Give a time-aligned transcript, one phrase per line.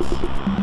[0.00, 0.59] Thank you.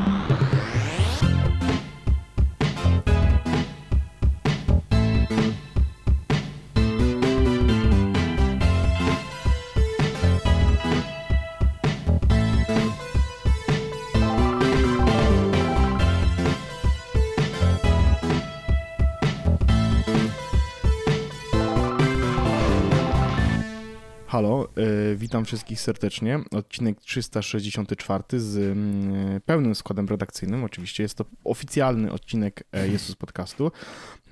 [24.38, 24.67] Halo,
[25.11, 26.39] y, witam wszystkich serdecznie.
[26.51, 30.63] Odcinek 364 z y, pełnym składem redakcyjnym.
[30.63, 33.71] Oczywiście jest to oficjalny odcinek e, Jezus Podcastu.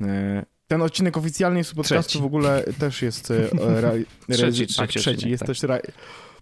[0.02, 2.22] E, ten odcinek oficjalny Jezus Podcastu Trzeci.
[2.22, 3.32] w ogóle też jest...
[3.32, 3.94] e, Re,
[4.32, 5.48] Trzeci, tak, trzeci odcinek, Jest tak.
[5.48, 5.64] też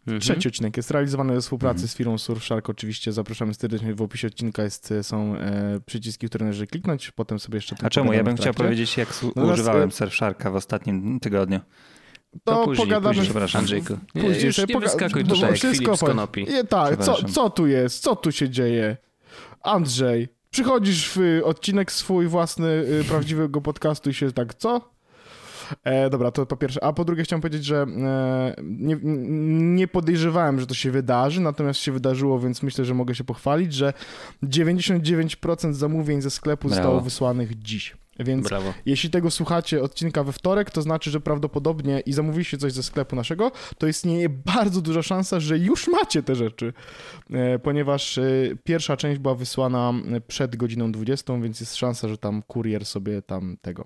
[0.07, 0.21] Mhm.
[0.21, 1.87] Trzeci odcinek jest realizowany we współpracy Mhm.
[1.87, 2.69] z firmą Surfshark.
[2.69, 3.93] Oczywiście zapraszamy serdecznie.
[3.93, 7.11] W opisie odcinka jest, są e, przyciski, które należy kliknąć.
[7.11, 7.75] Potem sobie jeszcze...
[7.83, 8.13] A czemu?
[8.13, 11.59] Ja bym chciał powiedzieć, jak Natomiast, używałem Surfsharka w ostatnim tygodniu.
[12.43, 13.59] To później, pogadamy później, przepraszam.
[13.59, 13.97] Andrzejku.
[14.15, 15.99] Nie, Później już nie wyskakuj tutaj jak wszystko z.
[15.99, 16.45] Konopi.
[16.49, 18.03] Nie, tak, co, co tu jest?
[18.03, 18.97] Co tu się dzieje?
[19.61, 24.93] Andrzej, przychodzisz w y, odcinek swój własny y, prawdziwego podcastu i się tak, co?
[25.83, 26.83] E, dobra, to po pierwsze.
[26.83, 28.97] A po drugie chciałem powiedzieć, że e, nie,
[29.75, 33.73] nie podejrzewałem, że to się wydarzy, natomiast się wydarzyło, więc myślę, że mogę się pochwalić,
[33.73, 33.93] że
[34.43, 36.75] 99% zamówień ze sklepu Brawo.
[36.75, 37.97] zostało wysłanych dziś.
[38.19, 38.73] Więc Brawo.
[38.85, 43.15] jeśli tego słuchacie odcinka we wtorek, to znaczy, że prawdopodobnie i zamówiliście coś ze sklepu
[43.15, 46.73] naszego, to istnieje bardzo duża szansa, że już macie te rzeczy,
[47.31, 48.23] e, ponieważ e,
[48.63, 53.21] pierwsza część była wysłana e, przed godziną 20, więc jest szansa, że tam kurier sobie
[53.21, 53.85] tam tego.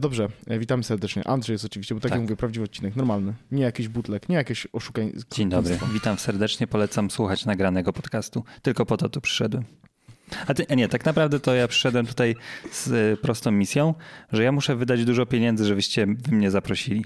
[0.00, 1.26] Dobrze, witamy serdecznie.
[1.26, 2.16] Andrzej jest oczywiście, bo tak, Tak.
[2.18, 3.34] jak mówię, prawdziwy odcinek, normalny.
[3.50, 5.34] Nie jakiś butlek, nie jakieś oszukaństwo.
[5.34, 8.44] Dzień dobry, witam serdecznie, polecam słuchać nagranego podcastu.
[8.62, 9.64] Tylko po to tu przyszedłem.
[10.46, 12.34] A ty, a nie, tak naprawdę to ja przyszedłem tutaj
[12.72, 13.94] z y, prostą misją,
[14.32, 17.04] że ja muszę wydać dużo pieniędzy, żebyście wy mnie zaprosili.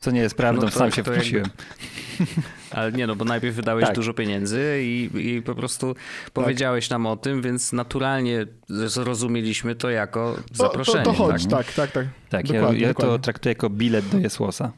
[0.00, 1.46] Co nie jest prawdą, No to- sam się to jakby- wprosiłem.
[2.70, 3.94] Ale nie no, bo najpierw wydałeś Tak.
[3.94, 5.94] dużo pieniędzy i, i po prostu
[6.32, 11.04] powiedziałeś nam o tym, więc naturalnie zrozumieliśmy to jako To, to, zaproszenie.
[11.04, 11.50] to chodź, tak?
[11.50, 12.06] tak, tak, tak.
[12.28, 13.14] Tak, ja, Dokładnie, ja dokładnie.
[13.18, 14.72] to traktuję jako bilet do Jesłosa.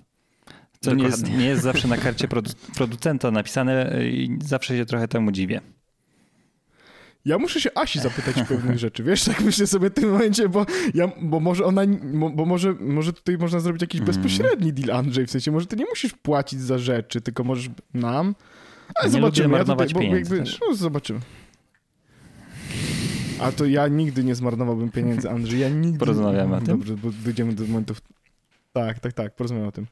[0.80, 4.86] Co nie jest, nie jest zawsze na karcie produ- producenta napisane y, i zawsze się
[4.86, 5.60] trochę temu dziwię.
[7.24, 10.66] Ja muszę się Asi zapytać pewnych rzeczy, wiesz, tak myślę sobie w tym momencie, bo,
[10.94, 11.82] ja, bo może ona,
[12.34, 14.16] bo, może, może tutaj można zrobić jakiś Mhm.
[14.22, 18.34] bezpośredni deal, Andrzej, w sensie może ty nie musisz płacić za rzeczy, tylko możesz nam,
[18.94, 19.58] ale Nie zobaczymy.
[19.58, 20.58] Ja tutaj, bo jakby, też.
[20.68, 21.20] no zobaczymy.
[23.40, 25.98] A to ja nigdy nie zmarnowałbym pieniędzy, Andrzej, ja nigdy...
[25.98, 26.66] Porozmawiamy o tym?
[26.66, 28.00] Dobrze, bo dojdziemy do momentów...
[28.72, 29.86] Tak, tak, tak, porozmawiamy o tym.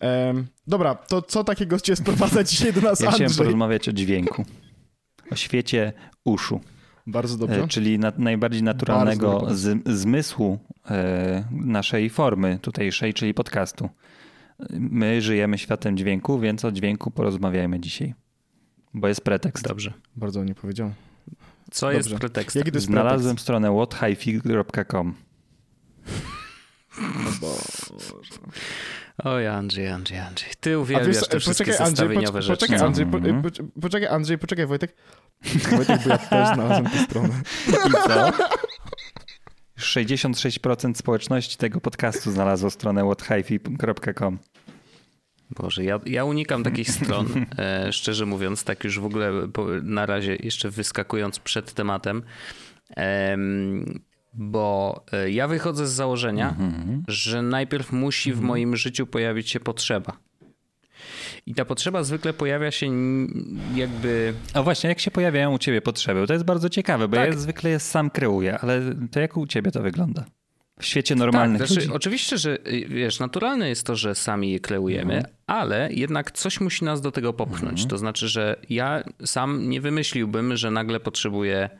[0.00, 3.44] Em, dobra, to co takiego cię sprowadza dzisiaj do nas, Ja chciałem Andrzej?
[3.44, 4.44] porozmawiać o dźwięku.
[5.30, 5.92] O świecie
[6.24, 6.60] uszu.
[7.06, 7.62] Bardzo dobrze.
[7.62, 10.58] E, czyli na, najbardziej naturalnego z, zmysłu
[10.90, 13.88] e, naszej formy tutejszej, czyli podcastu.
[14.70, 18.14] My żyjemy światem dźwięku, więc o dźwięku porozmawiajmy dzisiaj.
[18.94, 19.68] Bo jest pretekst.
[19.68, 19.92] Dobrze.
[20.16, 20.92] Bardzo nie powiedział.
[21.70, 22.18] Co jest Dobrze.
[22.18, 22.60] pretekstem?
[22.60, 25.14] Jaki to jest Znalazłem stronę whathifi.com.
[29.24, 30.50] Oj, Andrzej, Andrzej, Andrzej.
[30.60, 32.66] Ty uwielbiasz wiesz, te wszystkie poczekaj, Andrzej, zestawieniowe pocz- rzeczy.
[32.66, 32.86] poczekaj?
[32.86, 33.42] Andrzej, po, Mhm.
[33.42, 33.48] po,
[33.80, 34.96] poczekaj, Andrzej, poczekaj, Wojtek.
[35.76, 37.42] Wojtek, bo ja też znalazłem tę stronę.
[37.68, 38.30] I co?
[39.78, 44.38] 66% społeczności tego podcastu znalazło stronę whathifi.com.
[45.50, 47.26] Boże, ja, ja unikam takich stron,
[47.58, 52.22] e, szczerze mówiąc, tak już w ogóle po, na razie jeszcze wyskakując przed tematem,
[52.96, 54.00] em,
[54.36, 57.02] bo e, ja wychodzę z założenia, Mhm.
[57.08, 60.16] że najpierw musi w moim życiu pojawić się potrzeba.
[61.46, 62.86] I ta potrzeba zwykle pojawia się
[63.74, 64.34] jakby...
[64.54, 66.26] A właśnie, jak się pojawiają u ciebie potrzeby?
[66.26, 67.26] To jest bardzo ciekawe, bo Tak.
[67.26, 68.80] ja zwykle je sam kreuję, ale
[69.10, 70.24] to jak u ciebie to wygląda?
[70.80, 71.96] W świecie normalnych tak, znaczy, ludzi?
[71.96, 75.34] oczywiście, że y, wiesz, naturalne jest to, że sami je kleujemy, Mhm.
[75.46, 77.86] ale jednak coś musi nas do tego popchnąć.
[77.86, 81.70] To znaczy, że ja sam nie wymyśliłbym, że nagle potrzebuję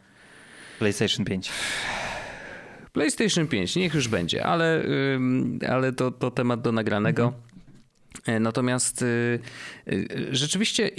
[0.79, 1.51] PlayStation 5.
[2.97, 4.85] PlayStation 5, niech już będzie, ale,
[5.69, 7.33] ale to, to temat do nagranego.
[8.27, 9.39] E, Natomiast y,
[9.93, 10.91] y, rzeczywiście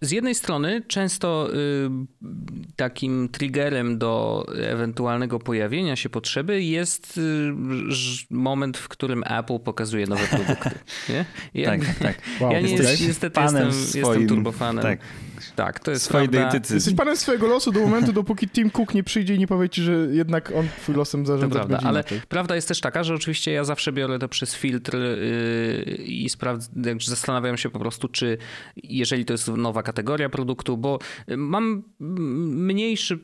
[0.00, 1.90] z jednej strony często y,
[2.76, 7.52] takim triggerem do ewentualnego pojawienia się potrzeby jest y,
[8.30, 10.70] moment, w którym Apple pokazuje nowe produkty.
[11.08, 11.24] Nie?
[11.54, 12.18] Ja, Tak, tak.
[12.40, 14.82] Wow, ja nie, niestety jestem, swoim, jestem turbofanem.
[14.82, 14.98] tak.
[15.56, 16.50] Tak, to jest prawda.
[16.50, 16.74] decyzji.
[16.74, 19.82] Jesteś panem swojego losu do momentu, dopóki Tim Cook nie przyjdzie i nie powie ci,
[19.82, 22.20] że jednak on twój losem To prawda, będzie ale inaczej.
[22.28, 26.70] prawda jest też taka, że oczywiście ja zawsze biorę to przez filtr yy, i sprawdzę,
[27.06, 28.38] zastanawiam się po prostu, czy
[28.76, 30.98] jeżeli to jest nowa kategoria produktu, bo
[31.36, 33.18] mam mniejszy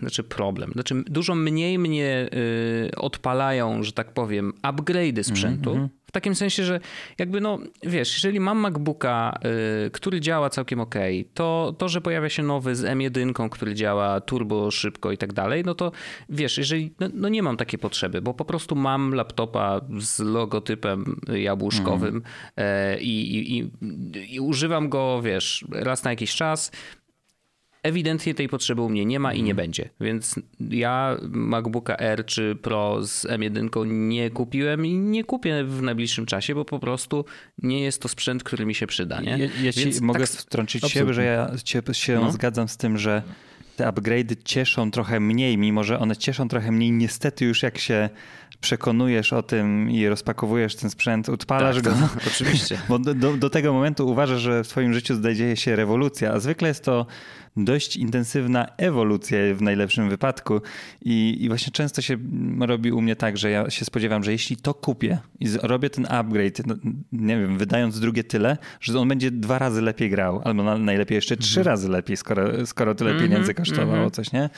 [0.00, 0.70] znaczy problem.
[0.72, 5.88] Znaczy dużo mniej mnie yy, odpalają, że tak powiem, upgrade'y sprzętu.
[6.06, 6.80] W takim sensie, że
[7.18, 9.38] jakby no, wiesz, jeżeli mam MacBooka,
[9.86, 10.94] y, który działa całkiem ok,
[11.34, 15.62] to to, że pojawia się nowy z M1, który działa turbo szybko i tak dalej,
[15.66, 15.92] no to
[16.28, 21.20] wiesz, jeżeli, no, no nie mam takiej potrzeby, bo po prostu mam laptopa z logotypem
[21.34, 22.22] jabłuszkowym
[22.56, 23.00] mm.
[23.00, 23.20] i,
[23.58, 26.70] i, i używam go, wiesz, raz na jakiś czas
[27.86, 29.56] ewidentnie tej potrzeby u mnie nie ma i nie mhm.
[29.56, 29.90] będzie.
[30.00, 36.26] Więc ja MacBooka R czy Pro z M1 nie kupiłem i nie kupię w najbliższym
[36.26, 37.24] czasie, bo po prostu
[37.62, 39.20] nie jest to sprzęt, który mi się przyda.
[39.20, 39.38] Nie?
[39.38, 41.08] Ja, ja ci mogę tak, wtrącić absolutnie.
[41.08, 42.32] się, że ja się no.
[42.32, 43.22] zgadzam z tym, że
[43.76, 46.92] te upgrade'y cieszą trochę mniej, mimo że one cieszą trochę mniej.
[46.92, 48.08] Niestety już jak się
[48.60, 51.90] przekonujesz o tym i rozpakowujesz ten sprzęt, odpalasz tak, go.
[51.90, 52.78] Tak, oczywiście.
[52.88, 56.40] Bo do, do, do, tego momentu uważasz, że w twoim życiu dzieje się rewolucja, a
[56.40, 57.06] zwykle jest to
[57.56, 60.60] dość intensywna ewolucja w najlepszym wypadku.
[61.02, 62.16] I, I, właśnie często się
[62.60, 66.06] robi u mnie tak, że ja się spodziewam, że jeśli to kupię i robię ten
[66.10, 66.74] upgrade, no,
[67.12, 71.36] nie wiem, wydając drugie tyle, że on będzie dwa razy lepiej grał, albo najlepiej jeszcze
[71.36, 71.70] trzy mm -hmm.
[71.70, 74.14] razy lepiej, skoro, skoro tyle mm -hmm, pieniędzy kosztowało mm -hmm.
[74.14, 74.50] coś, nie?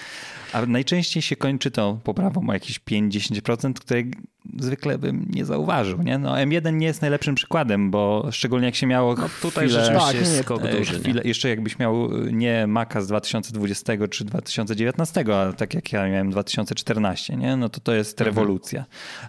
[0.52, 4.10] A najczęściej się kończy to poprawą o jakieś 5-10%, której
[4.58, 6.02] zwykle bym nie zauważył.
[6.02, 6.18] Nie?
[6.18, 10.12] No, M1 nie jest najlepszym przykładem, bo szczególnie jak się miało no, tutaj chwilę, rzeczywiście
[10.12, 11.00] tak, jest skok duży.
[11.00, 16.30] Chwilę, jeszcze jakbyś miał nie Maca z 2020 czy 2019, a tak jak ja miałem
[16.30, 17.56] 2014, nie?
[17.56, 18.36] no to to jest mhm.
[18.36, 18.84] rewolucja.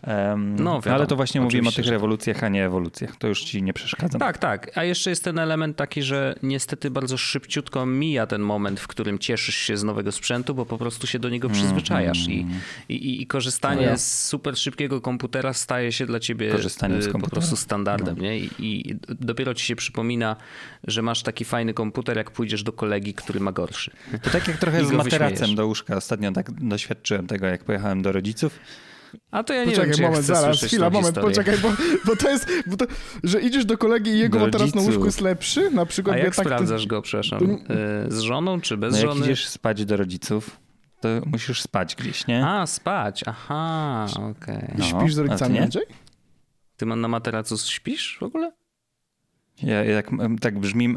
[0.08, 3.16] Um, no, wiadomo, ale to właśnie mówimy o tych rewolucjach, a nie ewolucjach.
[3.16, 4.20] To już ci nie przeszkadza.
[4.20, 4.78] Tak, tak.
[4.78, 9.20] A jeszcze jest ten element taki, że niestety bardzo szybciutko mija ten moment, w którym
[9.20, 12.50] cieszysz się z nowego sprzętu, bo po prostu się do niego przyzwyczajasz mm.
[12.90, 13.98] i, i, i korzystanie no ja.
[13.98, 18.16] z super szybkiego komputera staje się dla ciebie Korzystanie z y, po prostu standardem.
[18.18, 18.24] No.
[18.24, 18.40] Nie?
[18.40, 20.36] I, I, dopiero ci się przypomina,
[20.88, 23.92] że masz taki fajny komputer, jak pójdziesz do kolegi, który ma gorszy.
[24.22, 25.96] To tak jak trochę z materacem do łóżka.
[25.96, 28.60] Ostatnio tak doświadczyłem tego, jak pojechałem do rodziców.
[29.32, 31.30] A to ja nie poczekaj, wiem, moment, zaraz, chwila, moment, historię.
[31.30, 31.72] poczekaj, bo,
[32.06, 32.86] bo to jest, bo to,
[33.24, 36.16] że idziesz do kolegi i jego materac na łóżku jest lepszy, na przykład.
[36.16, 37.58] A jak tak, sprawdzasz go, przepraszam, y,
[38.08, 39.16] z żoną czy bez no, żony?
[39.16, 40.60] Jak idziesz spać do rodziców,
[41.00, 42.46] to musisz spać gdzieś, nie?
[42.46, 44.58] A, spać, aha, okej.
[44.58, 44.76] Okay.
[44.78, 45.86] No, śpisz z rodzicami, Andrzej?
[46.78, 48.52] Ty na materacu śpisz w ogóle?
[49.64, 50.12] Ja, jak,
[50.42, 50.96] tak brzmi,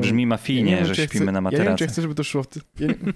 [0.00, 1.62] brzmi mafijnie, ja wiem, że śpimy chcę, na materacu.
[1.62, 2.60] Ja nie wiem, czy chcę, żeby to szło w ty...
[2.80, 2.94] ja nie...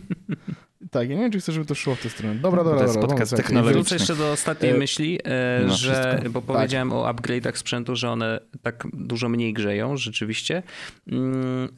[0.90, 2.34] Tak, ja nie wiem, czy chcesz, żeby to szło w tę stronę.
[2.34, 3.08] Dobra, dobra, to jest dobra.
[3.08, 3.74] podcast technologiczny.
[3.74, 4.78] Wrócę jeszcze do ostatniej e...
[4.78, 6.30] myśli, e, no, że, wszystko.
[6.30, 6.46] bo tak.
[6.46, 6.98] powiedziałem tak.
[6.98, 10.62] o upgrade'ach sprzętu, że one tak dużo mniej grzeją, rzeczywiście.
[11.08, 11.68] Mm,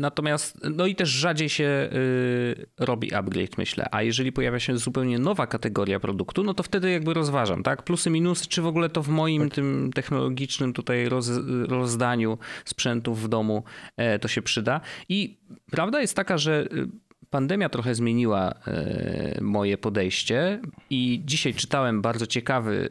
[0.00, 3.88] natomiast, no i też rzadziej się y, robi upgrade, myślę.
[3.90, 7.82] A jeżeli pojawia się zupełnie nowa kategoria produktu, no to wtedy jakby rozważam, tak?
[7.82, 9.54] Plusy, minusy, czy w ogóle to w moim tak.
[9.54, 11.30] tym technologicznym tutaj roz,
[11.68, 13.64] rozdaniu sprzętów w domu
[13.96, 14.80] e, to się przyda.
[15.08, 15.38] I
[15.70, 20.60] prawda jest taka, że y, pandemia trochę zmieniła e, moje podejście
[20.90, 22.88] i dzisiaj czytałem bardzo ciekawy,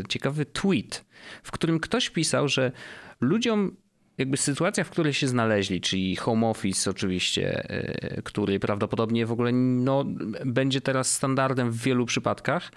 [0.00, 1.04] e, ciekawy tweet,
[1.42, 2.72] w którym ktoś pisał, że
[3.20, 3.76] ludziom
[4.18, 9.52] jakby sytuacja, w której się znaleźli, czyli home office oczywiście, e, który prawdopodobnie w ogóle
[9.52, 10.04] no,
[10.44, 12.72] będzie teraz standardem w wielu przypadkach,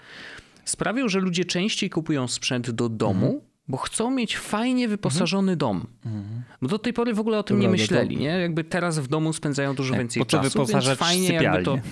[0.64, 5.58] sprawił, że ludzie częściej kupują sprzęt do domu, mhm bo chcą mieć fajnie wyposażony mhm.
[5.58, 5.86] dom.
[6.06, 6.42] Mhm.
[6.62, 8.22] Bo do tej pory w ogóle o tym Dobra, nie myśleli, to...
[8.22, 8.28] nie?
[8.28, 11.44] Jakby teraz w domu spędzają dużo Jak więcej czasu, więc fajnie sypialnię.
[11.44, 11.78] jakby to...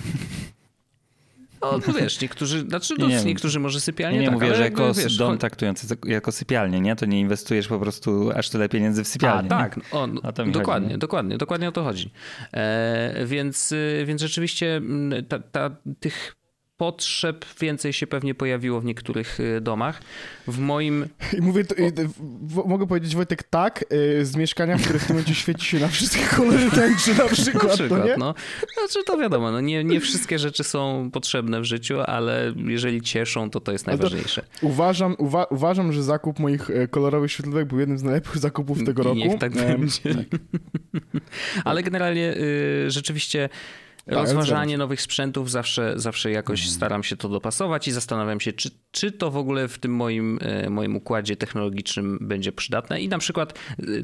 [1.61, 4.63] No, no wiesz, niektórzy, znaczy no, nie, niektórzy może sypialnie Nie, nie tak, mówię, że
[4.63, 6.95] jako wiesz, dom traktujący jako sypialnię, nie?
[6.95, 9.55] To nie inwestujesz po prostu aż tyle pieniędzy w sypialnię.
[9.55, 12.11] A, tak, o, dokładnie, chodzi, dokładnie, dokładnie o to chodzi.
[12.53, 15.69] E, więc, y, więc rzeczywiście mm, ta, ta,
[15.99, 16.36] tych
[16.77, 20.01] potrzeb więcej się pewnie pojawiło w niektórych y, domach.
[20.47, 21.07] W moim...
[21.37, 21.91] I mówię, to, i,
[22.41, 25.79] w, mogę powiedzieć Wojtek tak, y, z mieszkania, w którym w tym momencie świeci się
[25.79, 28.17] na wszystkie kolory tęczy na przykład, na przykład no, nie?
[28.17, 28.33] No.
[28.77, 33.49] Znaczy to wiadomo, no nie, nie wszystkie rzeczy są potrzebne w życiu, ale jeżeli cieszą,
[33.49, 34.41] to to jest najważniejsze.
[34.41, 38.83] To uważam, uwa uważam, że zakup moich e, kolorowych świetlówek był jednym z najlepszych zakupów
[38.85, 39.15] tego roku.
[39.15, 40.15] Niech tak będzie.
[40.15, 40.39] Tak.
[41.65, 43.49] ale generalnie y, rzeczywiście
[44.07, 49.11] rozważanie nowych sprzętów zawsze, zawsze jakoś staram się to dopasować i zastanawiam się, czy, czy
[49.11, 53.01] to w ogóle w tym moim, e, moim układzie technologicznym będzie przydatne.
[53.01, 53.59] I na przykład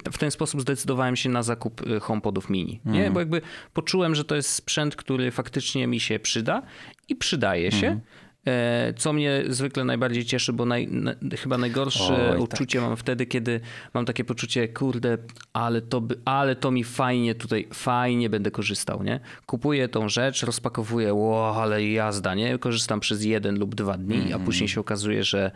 [0.06, 2.82] e, w ten sposób zdecydowałem się na zakup e, HomePodów mini.
[2.86, 2.92] Nie?
[2.92, 3.14] Mhm.
[3.14, 3.42] Bo jakby
[3.74, 6.62] poczułem, że to jest sprzęt, który faktycznie mi się przyda
[7.10, 7.88] i przydaje się.
[7.88, 8.02] Mhm.
[8.48, 12.88] E, co mnie zwykle najbardziej cieszy, bo naj, na, chyba najgorsze Oj, uczucie tak.
[12.88, 13.60] mam wtedy, kiedy
[13.94, 15.18] mam takie poczucie, kurde,
[15.54, 19.20] ale to, by, ale to mi fajnie tutaj, fajnie będę korzystał, nie?
[19.46, 22.60] Kupuję tą rzecz, rozpakowuję, wow, ale jazda, nie?
[22.60, 24.26] Korzystam przez jeden lub dwa dni, mm.
[24.26, 24.46] a mhm.
[24.46, 25.52] później się okazuje, że,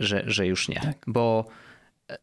[0.00, 0.80] że, że już nie.
[0.80, 0.96] Tak.
[1.06, 1.46] Bo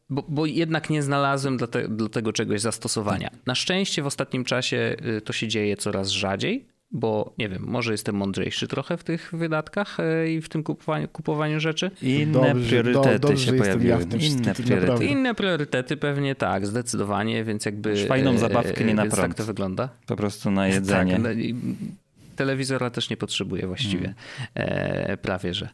[0.09, 3.29] bo, bo, jednak nie znalazłem dla, te, dla, tego czegoś zastosowania.
[3.45, 7.91] Na szczęście w ostatnim czasie y, to się dzieje coraz rzadziej, bo nie wiem, może
[7.91, 11.91] jestem mądrzejszy trochę w tych wydatkach e, i w tym kupowaniu, kupowaniu rzeczy.
[12.01, 13.89] Inne Dobrze, priorytety do- dobrze, się pojawiły.
[13.89, 14.75] ja tym Inne priorytety.
[14.81, 15.05] naprawdę.
[15.05, 18.05] Inne priorytety pewnie tak, zdecydowanie, więc jakby...
[18.05, 19.27] Fajną e, zabawkę, nie na więc prąd.
[19.29, 19.89] tak to wygląda.
[20.07, 21.13] Po prostu na jedzenie.
[21.13, 21.55] Tak, no i
[22.35, 24.15] telewizora też nie potrzebuję właściwie, Mm.
[24.55, 25.69] e, prawie że.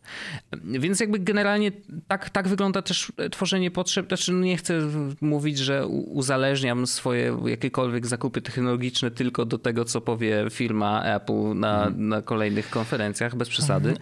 [0.63, 1.71] Więc jakby generalnie
[2.07, 4.07] tak, tak wygląda też tworzenie potrzeb.
[4.07, 4.73] Znaczy no nie chcę
[5.21, 11.79] mówić, że uzależniam swoje jakiekolwiek zakupy technologiczne tylko do tego, co powie firma Apple na,
[11.85, 12.07] Mhm.
[12.09, 13.93] na kolejnych konferencjach, bez przesady.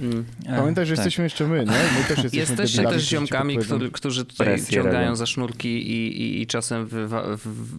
[0.00, 0.24] Mm.
[0.56, 1.04] Pamiętaj, że tak.
[1.04, 1.64] jesteśmy jeszcze my, nie?
[1.64, 5.16] My też jesteśmy Jesteście też którzy ziomkami, który, którzy tutaj Presję ciągają robią.
[5.16, 7.24] za sznurki i, i, i czasem wywa,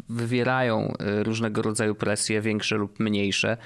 [0.10, 3.58] wywierają e, różnego rodzaju presje, większe lub mniejsze.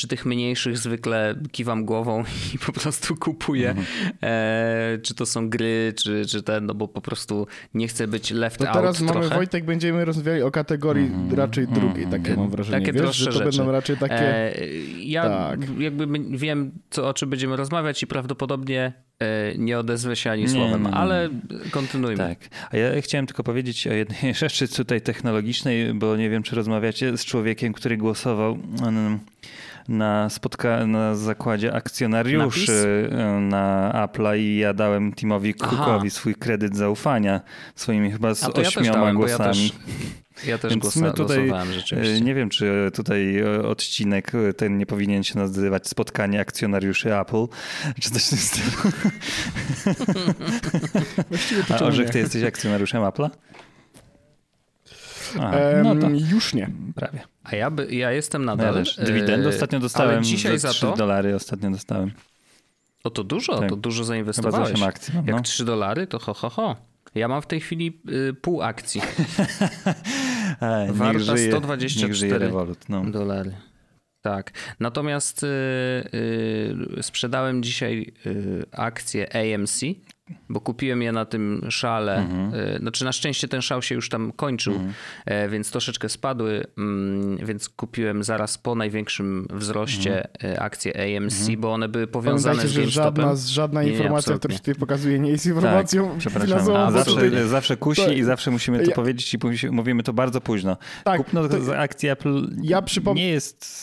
[0.00, 3.68] Przy tych mniejszych zwykle kiwam głową i po prostu kupuję.
[3.70, 3.86] Mhm.
[4.22, 8.30] E, czy to są gry, czy, czy ten, no bo po prostu nie chcę być
[8.30, 9.34] left To out teraz mamy, trochę.
[9.34, 11.34] Wojtek, będziemy rozmawiali o kategorii Mhm.
[11.34, 12.78] raczej drugiej, takie mam wrażenie.
[12.78, 13.56] Takie Wiesz, droższe że to rzeczy.
[13.58, 14.56] będą raczej takie...
[14.56, 14.64] E,
[14.98, 15.60] ja Tak.
[15.78, 16.06] jakby
[16.38, 20.82] wiem, co, o czym będziemy rozmawiać i prawdopodobnie e, nie odezwę się ani Nie, słowem,
[20.82, 20.94] nie, nie.
[20.94, 21.28] ale
[21.70, 22.16] kontynuujmy.
[22.18, 22.38] Tak.
[22.70, 27.16] A ja chciałem tylko powiedzieć o jednej rzeczy tutaj technologicznej, bo nie wiem, czy rozmawiacie
[27.16, 29.18] z człowiekiem, który głosował mm,
[29.90, 35.54] na, spotka- na zakładzie akcjonariuszy na Apple'a i ja dałem Timowi.
[35.54, 37.40] Cookowi swój kredyt zaufania
[37.74, 39.72] swoimi chyba z A to ja ośmioma dałem, głosami.
[40.46, 42.14] ja też Więc głosa, my tutaj, głosowałem rzeczywiście.
[42.16, 47.16] E, Nie wiem, czy tutaj e, odcinek e, ten nie powinien się nazywać spotkanie akcjonariuszy
[47.18, 47.46] Apple,
[48.00, 48.92] czy coś w tym
[51.74, 53.30] A Orzech, ty jesteś akcjonariuszem Apple'a?
[55.38, 56.70] A, no to Już nie.
[56.94, 57.20] prawie.
[57.44, 58.66] A ja, by, ja jestem No nadal.
[58.74, 58.98] ja też.
[58.98, 60.96] e, Dywidendę ostatnio dostałem Ale dzisiaj za za 3 to.
[60.96, 62.10] dolary ostatnio dostałem.
[63.04, 63.68] O to dużo, Tak.
[63.70, 64.72] to dużo Chyba za zainwestowałeś.
[64.74, 65.14] 8 akcji.
[65.14, 65.42] mam, Jak No.
[65.42, 66.76] 3 dolary, to ho, ho, ho.
[67.14, 69.00] Ja mam w tej chwili y, pół akcji.
[70.60, 72.88] Ej, niech Warta żyje, 124 Niech żyje rewolut.
[72.88, 73.04] No.
[73.04, 73.52] dolary.
[74.22, 74.52] Tak.
[74.80, 75.46] Natomiast y,
[76.98, 79.80] y, sprzedałem dzisiaj y, akcję AMC,
[80.48, 82.16] bo kupiłem je na tym szale.
[82.16, 82.54] Mhm.
[82.54, 84.74] Y, znaczy na szczęście ten szał się już tam kończył,
[85.26, 90.52] e, więc troszeczkę spadły, mm, więc kupiłem zaraz po największym wzroście Mhm.
[90.54, 93.24] y, akcje AMC, bo one były powiązane Pamiętajcie, z GameStopem.
[93.24, 96.48] żadna, żadna Nie, informacja, którą tutaj pokazuje, nie jest informacją Tak, przepraszam.
[96.48, 96.90] finansową.
[96.90, 99.38] Zawsze, tutaj- zawsze kusi to- i zawsze musimy to Ja- powiedzieć i
[99.70, 100.76] mówimy to bardzo późno.
[101.04, 103.80] Tak, Kupno to- akcji Apple Ja przypom- nie jest...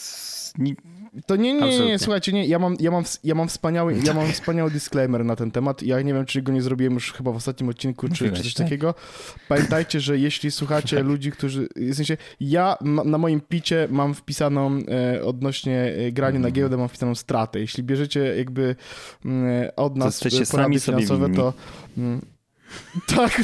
[1.25, 4.13] To nie, nie, nie, nie, słuchajcie, nie, ja mam, ja mam, ja mam wspaniały, ja
[4.13, 5.83] mam wspaniały disclaimer na ten temat.
[5.83, 8.53] Ja nie wiem, czy go nie zrobiłem już chyba w ostatnim odcinku, czy, czy coś
[8.53, 8.65] tak?
[8.65, 8.95] takiego.
[9.47, 15.23] Pamiętajcie, że jeśli słuchacie ludzi, którzy, w sensie, ja na moim picie mam wpisaną e,
[15.23, 17.59] odnośnie e, grania na giełdę, mam wpisaną stratę.
[17.59, 18.75] Jeśli bierzecie jakby
[19.25, 21.53] mm, od nas e, porady finansowe, to...
[21.97, 22.36] Mm,
[23.15, 23.41] tak,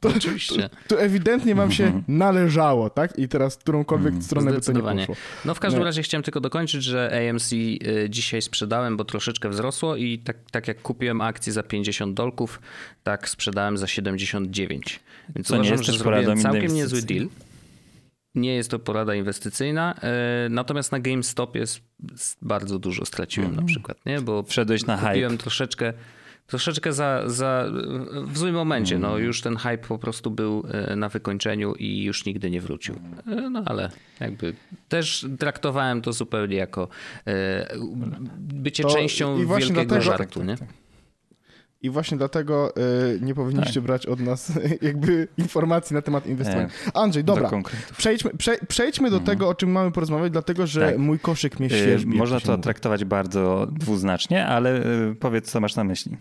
[0.00, 0.70] to, Oczywiście.
[0.88, 2.04] to ewidentnie wam się Mhm.
[2.08, 3.18] należało, tak?
[3.18, 5.14] I teraz którąkolwiek stronę by to nie poszło.
[5.44, 5.84] No w każdym Nie.
[5.84, 10.68] razie chciałem tylko dokończyć, że AMC y, dzisiaj sprzedałem, bo troszeczkę wzrosło i tak, tak
[10.68, 12.60] jak kupiłem akcję za 50 dolków,
[13.02, 15.00] tak sprzedałem za 79.
[15.34, 16.76] Więc Co nie uważam, jest że zrobiłem całkiem inwestycji.
[16.82, 17.28] niezły deal.
[18.34, 19.94] Nie jest to porada inwestycyjna,
[20.46, 21.80] y, natomiast na GameStopie s-
[22.14, 24.20] s- bardzo dużo straciłem na przykład, nie?
[24.20, 25.42] Bo Wszedłeś na kupiłem hype.
[25.42, 25.92] troszeczkę
[26.46, 27.64] troszeczkę za, za,
[28.26, 28.98] w złym momencie.
[28.98, 32.94] No już ten hype po prostu był e, na wykończeniu i już nigdy nie wrócił.
[33.26, 34.54] E, No ale jakby
[34.88, 36.88] też traktowałem to zupełnie jako
[37.26, 37.66] e,
[38.38, 40.56] bycie To częścią wielkiego dlatego- żartu, tak, nie?
[40.56, 40.68] tak.
[41.82, 43.82] I właśnie dlatego y, nie powinniście Tak.
[43.82, 46.68] brać od nas jakby informacji na temat inwestowania.
[46.94, 47.96] Andrzej, Do dobra, konkretów.
[47.96, 50.86] przejdźmy, prze, przejdźmy do tego, o czym mamy porozmawiać, dlatego że.
[50.86, 50.98] Tak.
[50.98, 52.16] mój koszyk mnie Y, świeżbi.
[52.18, 52.62] Można to mówi.
[52.62, 56.16] traktować bardzo dwuznacznie, ale y, powiedz, co masz na myśli.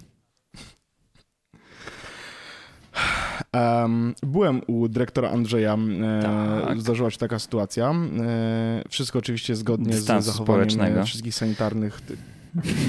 [3.53, 6.21] Em, byłem u dyrektora Andrzeja, e,
[6.67, 6.81] Tak.
[6.81, 7.89] zdarzyła się taka sytuacja.
[7.91, 11.05] E, wszystko oczywiście zgodnie Dystansu z zachowaniem społecznego.
[11.05, 12.01] wszystkich sanitarnych.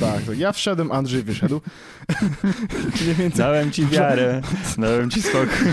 [0.00, 1.60] Tak, tak, ja wszedłem, Andrzej wyszedł.
[3.02, 3.38] Mniej więcej.
[3.38, 4.40] Dałem ci wiarę,
[4.78, 5.72] dałem ci spokój.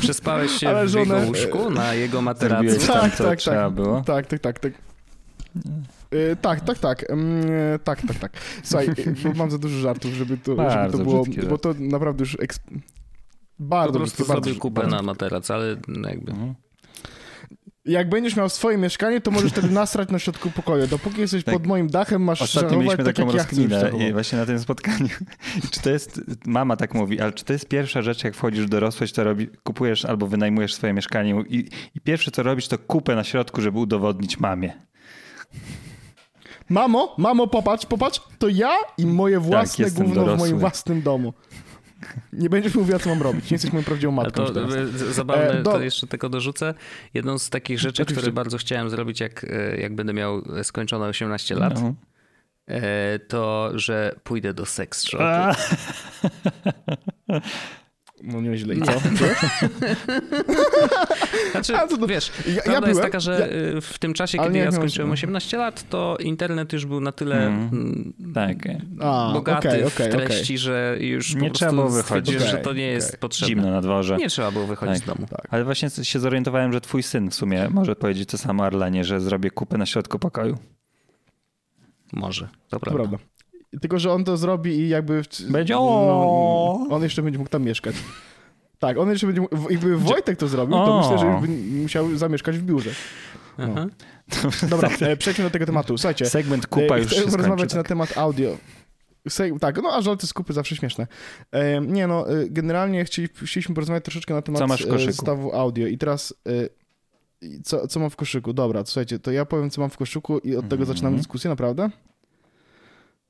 [0.00, 2.86] Przespałeś się Ale w żonę- jego łóżku na jego materacu.
[2.86, 3.74] Tam, Tak, tak, trzeba tak.
[3.74, 4.02] było.
[4.06, 4.72] Tak, tak, tak, tak.
[6.10, 7.02] E, tak, tak, tak.
[7.10, 8.32] E, tak, tak, tak.
[8.62, 12.22] Słuchaj, e, bo mam za dużo żartów, żeby to, żeby to było, bo to naprawdę
[12.22, 12.58] już eks...
[12.58, 12.64] Po
[13.58, 15.68] bardzo prostu brzydkie, bardzo, zrobił kupę bardzo na materac, ale
[16.10, 16.32] jakby...
[16.32, 16.54] Mhm.
[17.88, 20.86] Jak będziesz miał swoje mieszkanie, to możesz wtedy nasrać na środku pokoju.
[20.86, 21.54] Dopóki jesteś Tak.
[21.54, 25.08] pod moim dachem, masz Ostatnio mieliśmy tak, taką ja rozkminę i właśnie na tym spotkaniu.
[25.70, 28.68] Czy to jest, mama tak mówi, ale czy to jest pierwsza rzecz, jak wchodzisz w
[28.68, 33.14] dorosłość, to robi, kupujesz albo wynajmujesz swoje mieszkanie i, i pierwsze co robisz, to kupę
[33.14, 34.72] na środku, żeby udowodnić mamie.
[36.68, 40.38] Mamo, mamo, popatrz, popatrz, to ja i moje własne Tak, gówno w dorosły.
[40.48, 41.32] moim własnym domu.
[42.32, 43.50] Nie będziesz mówiła, co mam robić.
[43.50, 44.44] Nie jesteś moją prawdziwą matką.
[44.46, 44.52] to
[45.12, 46.74] zabawne, E, do- to jeszcze tylko dorzucę.
[47.14, 48.20] Jedną z takich rzeczy, Oczywiście.
[48.20, 51.94] które bardzo chciałem zrobić, jak, e, jak będę miał skończone 18 lat, No.
[52.68, 55.24] e, to, że pójdę do sex shopu.
[58.22, 58.74] No nieźle.
[58.74, 58.92] I co?
[61.52, 64.38] Znaczy, A, to wiesz, Ja, ja prawda jest byłem, taka, że e, w tym czasie,
[64.38, 67.68] kiedy nie, ja skończyłem 18 lat, to internet już był na tyle Mm.
[67.72, 68.56] mm, tak.
[69.00, 70.26] A, bogaty okej, w okej, okej.
[70.26, 72.26] treści, że już Nie po trzeba było prostu wychodzić.
[72.34, 73.48] stwierdziłem, że to nie jest potrzebne.
[73.48, 74.16] Zimno na dworze.
[74.16, 75.04] Nie trzeba było wychodzić Tak.
[75.04, 75.26] z domu.
[75.30, 75.46] Tak.
[75.50, 79.20] Ale właśnie się zorientowałem, że twój syn w sumie może powiedzieć to samo Arlenie, że
[79.20, 80.58] zrobię kupę na środku pokoju.
[82.12, 83.16] Może, to To prawda.
[83.80, 85.22] Tylko, że on to zrobi i jakby...
[85.48, 86.86] Będzie, no, o.
[86.90, 87.94] On jeszcze będzie mógł tam mieszkać.
[88.78, 89.70] Tak, on jeszcze będzie mógł...
[89.70, 91.48] Jakby Wojtek to zrobił, to myślę, że już by
[91.82, 92.90] musiał zamieszkać w biurze.
[93.58, 93.86] Aha.
[94.70, 95.98] Dobra, e, przejdźmy do tego tematu.
[95.98, 97.76] Słuchajcie, Segment kupa e, już chcę się porozmawiać skończy.
[97.76, 97.88] na Tak.
[97.88, 98.56] temat audio.
[99.60, 101.06] Tak, no a żarty z kupy zawsze śmieszne.
[101.52, 104.62] E, nie no, e, generalnie chcieli, chcieliśmy porozmawiać troszeczkę na temat
[105.06, 106.34] zestawu audio i teraz
[107.42, 108.52] e, co, co mam w koszyku?
[108.52, 110.86] Dobra, słuchajcie, to ja powiem co mam w koszyku i od tego Mhm.
[110.86, 111.90] zaczynamy dyskusję, naprawdę?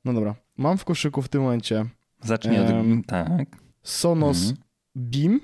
[0.09, 1.85] No dobra, mam w koszyku w tym momencie
[2.23, 2.69] Zacznij od...
[2.69, 3.47] Em, Tak.
[3.83, 4.57] Sonos Mhm.
[4.95, 5.39] Beam,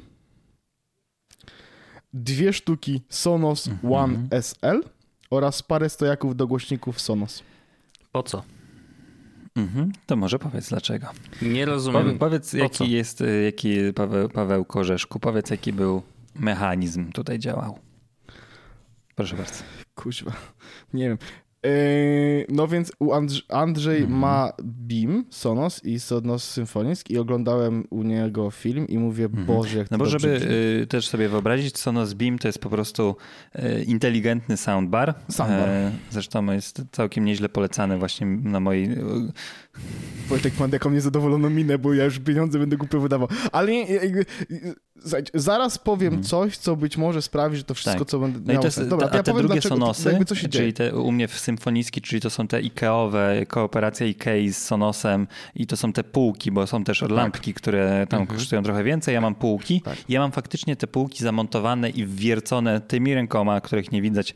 [2.14, 3.94] dwie sztuki Sonos Mhm.
[3.94, 4.82] One SL
[5.30, 7.44] oraz parę stojaków do głośników Sonos.
[8.12, 8.44] Po co?
[9.56, 9.92] Mhm.
[10.06, 11.08] To może powiedz dlaczego.
[11.42, 12.18] Nie rozumiem.
[12.20, 12.58] powiedz co?
[12.58, 16.02] jaki jest, y, jaki Paweł, Paweł Korzeszku, powiedz jaki był
[16.36, 17.80] mechanizm tutaj działał.
[19.16, 19.64] Proszę bardzo.
[19.96, 20.32] Kuźwa,
[20.94, 21.18] nie wiem.
[21.66, 24.20] Yy, no więc u Andrz- Andrzej Mhm.
[24.20, 29.90] ma Beam, Sonos i Sonos Symfonisk i oglądałem u niego film i mówię, Boże, jak
[29.90, 30.52] to No bo żeby brzmi.
[30.82, 33.16] y, też sobie wyobrazić, Sonos Beam to jest po prostu
[33.56, 35.14] y, inteligentny soundbar.
[35.32, 35.70] Soundbar.
[35.70, 38.92] E, zresztą jest całkiem nieźle polecany właśnie na mojej...
[38.92, 38.96] y,
[40.28, 43.28] Wojtek ma taką niezadowoloną minę, bo ja już pieniądze będę głupio wydawał.
[43.52, 43.86] Ale nie,
[45.34, 46.24] zaraz powiem Mhm.
[46.24, 48.08] coś, co być może sprawi, że to wszystko, Tak.
[48.08, 48.88] co będę No i miało to jest.
[48.90, 50.62] Dobra, a to ja te powiem, drugie dlaczego, Sonosy, jakby co się dzieje.
[50.64, 55.28] czyli te u mnie w symfoniski, czyli to są te Ikeowe, kooperacja Ikei z Sonosem
[55.56, 58.40] i to są te półki, bo są też lampki, które tam Mhm.
[58.40, 59.14] kosztują trochę więcej.
[59.14, 59.82] Ja mam półki.
[59.82, 59.98] Tak.
[60.10, 64.34] Ja mam faktycznie te półki zamontowane i wwiercone tymi rękoma, których nie widać.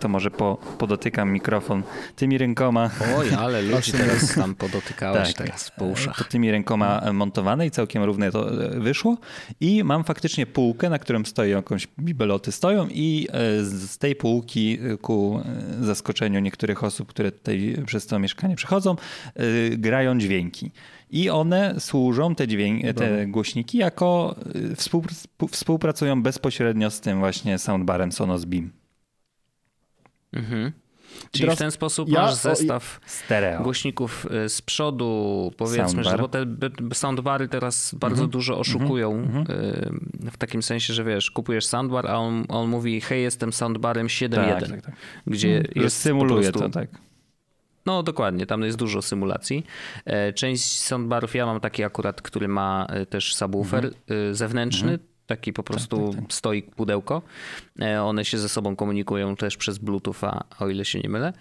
[0.00, 1.82] To może po, podotykam mikrofon.
[2.16, 5.46] Tymi rękoma Oj, ale ludzi teraz tam podotykałeś Tak.
[5.46, 6.18] teraz po uszach.
[6.18, 9.16] to tymi rękoma montowane i całkiem równe to e, wyszło.
[9.60, 10.11] I mam faktycznie
[10.52, 15.40] półkę, na którym stoi jakąś bibeloty stoją i e, z tej półki e, ku
[15.80, 18.96] e, zaskoczeniu niektórych osób, które tutaj przez to mieszkanie przechodzą,
[19.70, 20.70] grają dźwięki.
[21.10, 24.36] I one służą, te, dźwięki, te głośniki, jako
[24.76, 28.70] współpr- współpracują bezpośrednio z tym właśnie soundbarem Sonos Beam.
[30.32, 30.72] Mhm.
[31.30, 33.62] Czyli Teraz w ten sposób ja- masz zestaw Stereo.
[33.62, 36.12] głośników y, z przodu, powiedzmy, Soundbar.
[36.16, 36.46] że bo te
[36.94, 38.30] soundbary teraz bardzo Mhm.
[38.30, 39.22] dużo oszukują
[40.24, 44.06] y, w takim sensie, że wiesz, kupujesz soundbar, a on, on mówi, hej, jestem soundbarem
[44.06, 44.94] 7.1, Tak, tak, tak.
[45.26, 46.88] gdzie Że jest symuluje to, tak.
[47.86, 49.66] No dokładnie, tam jest dużo symulacji.
[50.04, 54.98] E, Część soundbarów, ja mam taki akurat, który ma e, też subwoofer e, zewnętrzny,
[55.36, 56.32] taki po prostu tak, tak.
[56.32, 57.22] stoik, pudełko.
[57.80, 61.32] E, One się ze sobą komunikują też przez Bluetootha, o ile się nie mylę.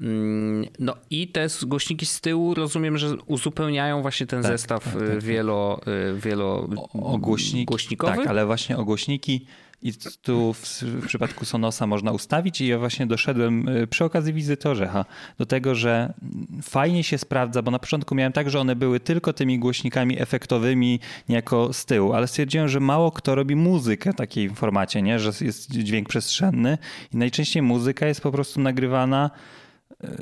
[0.00, 4.94] Mm, No i te głośniki z tyłu rozumiem, że uzupełniają właśnie ten Tak, zestaw tak,
[4.94, 5.22] e, tak, tak.
[5.22, 7.64] wielo, e, wielo o głośniki.
[7.64, 8.16] głośnikowy.
[8.16, 9.46] Tak, ale właśnie o głośniki
[9.84, 9.92] i
[10.22, 14.68] tu w, w przypadku Sonosa można ustawić i ja właśnie doszedłem y, przy okazji wizyty
[14.68, 15.04] Orzecha
[15.38, 16.14] do tego, że
[16.62, 21.00] fajnie się sprawdza, bo na początku miałem tak, że one były tylko tymi głośnikami efektowymi
[21.28, 25.18] niejako z tyłu, ale stwierdziłem, że mało kto robi muzykę w takiej formacie, nie?
[25.18, 26.78] że jest dźwięk przestrzenny
[27.14, 29.30] i najczęściej muzyka jest po prostu nagrywana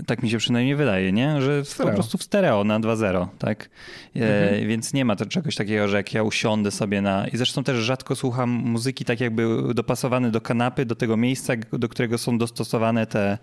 [0.06, 1.42] tak mi się przynajmniej wydaje, nie?
[1.42, 1.90] Że Stereo.
[1.90, 3.70] po prostu w stereo na 2.0, tak?
[4.16, 7.28] E, Więc nie ma to czegoś takiego, że jak ja usiądę sobie na...
[7.28, 11.88] I zresztą też rzadko słucham muzyki tak jakby dopasowany do kanapy, do tego miejsca, do
[11.88, 13.38] którego są dostosowane te,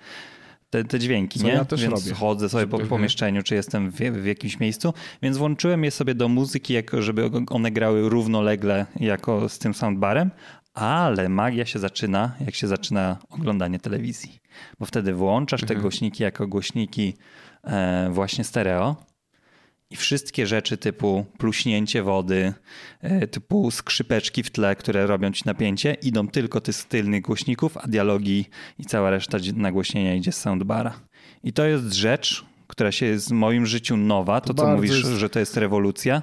[0.70, 1.54] te, te dźwięki, Co nie?
[1.54, 2.16] ja też Więc robię.
[2.16, 2.90] chodzę sobie po Mhm.
[2.90, 7.30] pomieszczeniu, czy jestem w, w jakimś miejscu, więc włączyłem je sobie do muzyki, jako żeby
[7.50, 10.32] one grały równolegle jako z tym soundbarem,
[10.74, 14.40] ale magia się zaczyna, jak się zaczyna oglądanie telewizji.
[14.80, 17.14] Bo wtedy włączasz te głośniki jako głośniki
[17.64, 18.96] e, właśnie stereo
[19.90, 22.54] i wszystkie rzeczy typu pluśnięcie wody,
[23.02, 27.78] e, typu skrzypeczki w tle, które robią ci napięcie, idą tylko ty z tylnych głośników,
[27.78, 28.46] a dialogi
[28.80, 31.00] i cała reszta nagłośnienia idzie z soundbara.
[31.44, 34.92] I to jest rzecz, która się jest w moim życiu nowa, to, To co mówisz,
[35.04, 36.22] jest- że to jest rewolucja.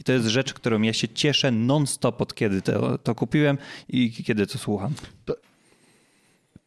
[0.00, 3.58] I to jest rzecz, którą ja się cieszę non-stop od kiedy to, to kupiłem
[3.88, 4.92] i kiedy to słucham.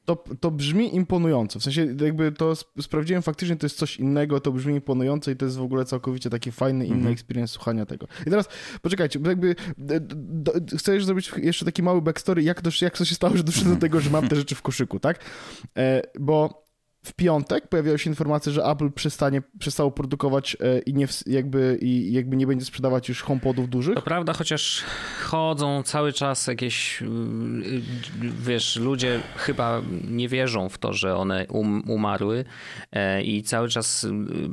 [0.06, 1.60] to, to brzmi imponująco.
[1.60, 5.36] W sensie jakby to sp- sprawdziłem faktycznie, to jest coś innego, to brzmi imponująco i
[5.36, 7.14] to jest w ogóle całkowicie taki fajny, inny Mhm.
[7.14, 8.08] experience słuchania tego.
[8.22, 8.50] I teraz
[8.82, 10.16] poczekajcie, bo jakby d- d-
[10.62, 13.74] d- chcę zrobić jeszcze taki mały backstory, jak to, jak to się stało, że doszedłem
[13.76, 15.20] do tego, że mam te rzeczy w koszyku, tak?
[15.78, 16.61] E, bo
[17.04, 22.14] w piątek pojawiła się informacja, że Apple przestanie, przestało produkować e, i, nie, jakby, i
[22.14, 23.96] jakby nie będzie sprzedawać już HomePodów dużych.
[23.96, 24.84] To prawda, chociaż
[25.24, 27.82] chodzą cały czas jakieś, yy,
[28.42, 32.46] wiesz, ludzie chyba nie wierzą w to, że one um, umarły
[32.92, 34.08] e, i cały czas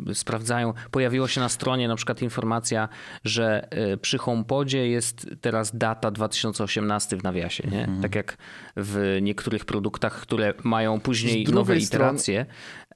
[0.07, 0.73] yy, sprawdzają.
[0.91, 2.89] Pojawiła się na stronie na przykład informacja,
[3.25, 7.89] że e, przy HomePodzie jest teraz data 2018 w nawiasie, nie?
[8.03, 8.37] Tak jak
[8.77, 12.89] w niektórych produktach, które mają później nowe drugiej iteracje.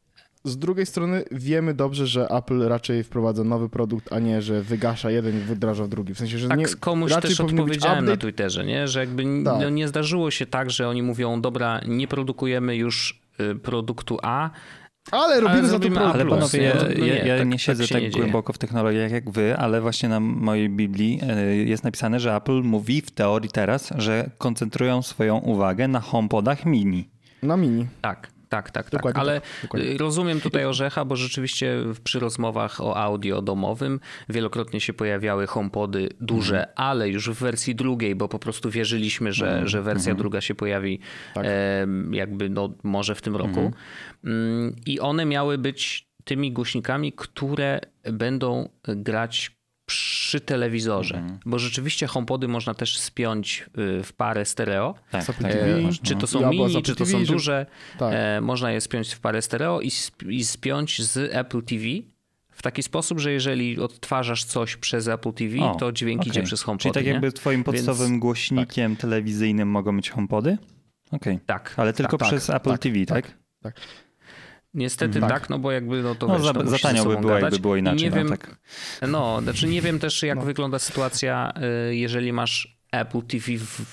[0.44, 5.10] Z drugiej strony wiemy dobrze, że Apple raczej wprowadza nowy produkt, a nie, że wygasza
[5.10, 6.14] jeden i wdraża drugi.
[6.14, 8.16] W sensie, że Tak nie, komuś raczej też odpowiedziałem na.
[8.16, 8.88] Twitterze, nie?
[8.88, 9.60] że jakby Tak.
[9.62, 14.50] no, nie zdarzyło się tak, że oni mówią, dobra, nie produkujemy już y, produktu A,
[15.10, 16.14] Ale robimy za to zrobimy produkt.
[16.14, 16.64] Ale panowie, nie?
[16.64, 18.22] ja, No nie, ja, ja tak- nie tak siedzę się tak, nie dzieje.
[18.22, 22.62] głęboko w technologiach jak wy, ale właśnie na mojej Biblii e, jest napisane, że Apple
[22.62, 27.08] mówi w teorii teraz, że koncentrują swoją uwagę na HomePodach mini.
[27.42, 27.86] Na mini.
[28.00, 28.92] Tak, tak, tak, tak.
[29.00, 29.88] Dokładnie Ale tak, dokładnie.
[29.90, 36.08] y, rozumiem tutaj Orzecha, bo rzeczywiście przy rozmowach o audio domowym wielokrotnie się pojawiały HomePody
[36.20, 36.72] duże, Mhm.
[36.76, 41.00] ale już w wersji drugiej, bo po prostu wierzyliśmy, że, że wersja druga się pojawi
[41.28, 41.34] Mhm.
[41.34, 41.44] Tak.
[41.82, 43.72] em, jakby no, może w tym roku.
[44.24, 47.80] Mm, I one miały być tymi głośnikami, które
[48.12, 49.50] będą grać
[49.96, 51.38] przy telewizorze, Mhm.
[51.46, 53.66] bo rzeczywiście HomePody można też spiąć
[54.00, 54.94] y, w parę stereo.
[55.10, 55.52] Tak, Apple tak.
[55.52, 55.80] TV.
[55.80, 56.04] można.
[56.06, 57.66] Czy to są mini, Apple czy to TV, są że- duże.
[57.98, 58.12] Tak.
[58.16, 61.84] E, można je spiąć w parę stereo i, sp- i spiąć z Apple TV
[62.50, 66.30] w taki sposób, że jeżeli odtwarzasz coś przez Apple TV, O, to dźwięk okej.
[66.30, 66.82] idzie przez HomePod.
[66.82, 70.58] Czyli tak jakby twoim podstawowym głośnikiem telewizyjnym mogą być HomePody?
[71.10, 71.38] Okej.
[71.46, 71.74] Tak.
[71.76, 73.34] Ale tylko tak, przez Apple tak, TV, tak?
[73.62, 73.80] tak.
[74.74, 75.30] Niestety Tak.
[75.30, 75.50] tak.
[75.50, 77.76] no bo jakby no to No wiesz, za, to za tanio by było, jakby było
[77.76, 78.02] inaczej.
[78.02, 78.56] Nie no, wiem, tak.
[79.08, 80.44] no, znaczy nie wiem też jak No.
[80.44, 81.52] wygląda sytuacja,
[81.90, 83.52] y, jeżeli masz Apple TV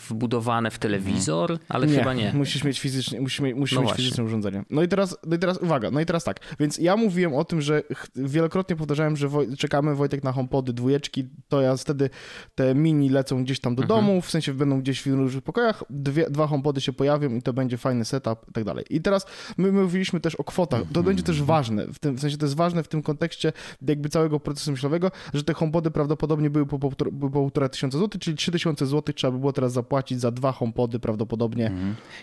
[0.10, 2.34] wbudowane w telewizor, ale chyba nie.
[2.34, 4.64] Musisz mieć fizycznie, musisz mieć, musisz No mieć fizyczne urządzenie.
[4.70, 6.40] No i teraz, no i teraz uwaga, no i teraz tak.
[6.60, 7.84] Więc ja mówiłem o tym, że
[8.16, 12.10] wielokrotnie powtarzałem, że Woj- czekamy Wojtek na HomePody dwójeczki, to ja wtedy
[12.56, 14.00] te mini lecą gdzieś tam do Mhm.
[14.02, 17.54] domu, w sensie będą gdzieś w różnych pokojach, dwie, dwa HomePody się pojawią i to
[17.54, 18.86] będzie fajny setup i tak dalej.
[18.90, 19.26] I teraz
[19.58, 20.82] my, my mówiliśmy też o kwotach.
[20.94, 23.54] To będzie też ważne, w, tym, w sensie to jest ważne w tym kontekście
[23.88, 27.98] jakby całego procesu myślowego, że te HomePody prawdopodobnie były po, po, po, po półtora tysiąca
[27.98, 31.72] złotych, czyli trzy tysiące złotych trzeba by było teraz zapłacić za dwa HomePody prawdopodobnie.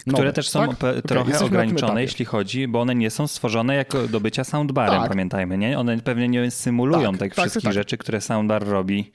[0.00, 0.70] Które nowe, też są tak?
[0.70, 5.00] Okej, trochę tym ograniczone, jeśli chodzi, bo one nie są stworzone jako do bycia soundbarem,
[5.00, 5.08] Tak.
[5.08, 5.78] pamiętajmy, nie?
[5.78, 7.72] One pewnie nie symulują Tak, tych tak, wszystkich tak.
[7.72, 9.12] rzeczy, które soundbar robi.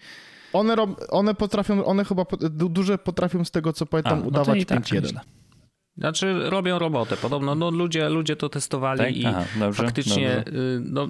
[0.53, 4.59] One, rob, one potrafią, one chyba duże potrafią z tego, co pamiętam, no to udawać
[4.59, 5.01] i tak 5.1.
[5.03, 5.19] nieźle.
[5.97, 7.17] Znaczy robią robotę.
[7.17, 9.15] Podobno no, ludzie, ludzie to testowali Tak?
[9.15, 10.59] i Aha, dobrze, faktycznie dobrze.
[10.59, 11.07] y, no.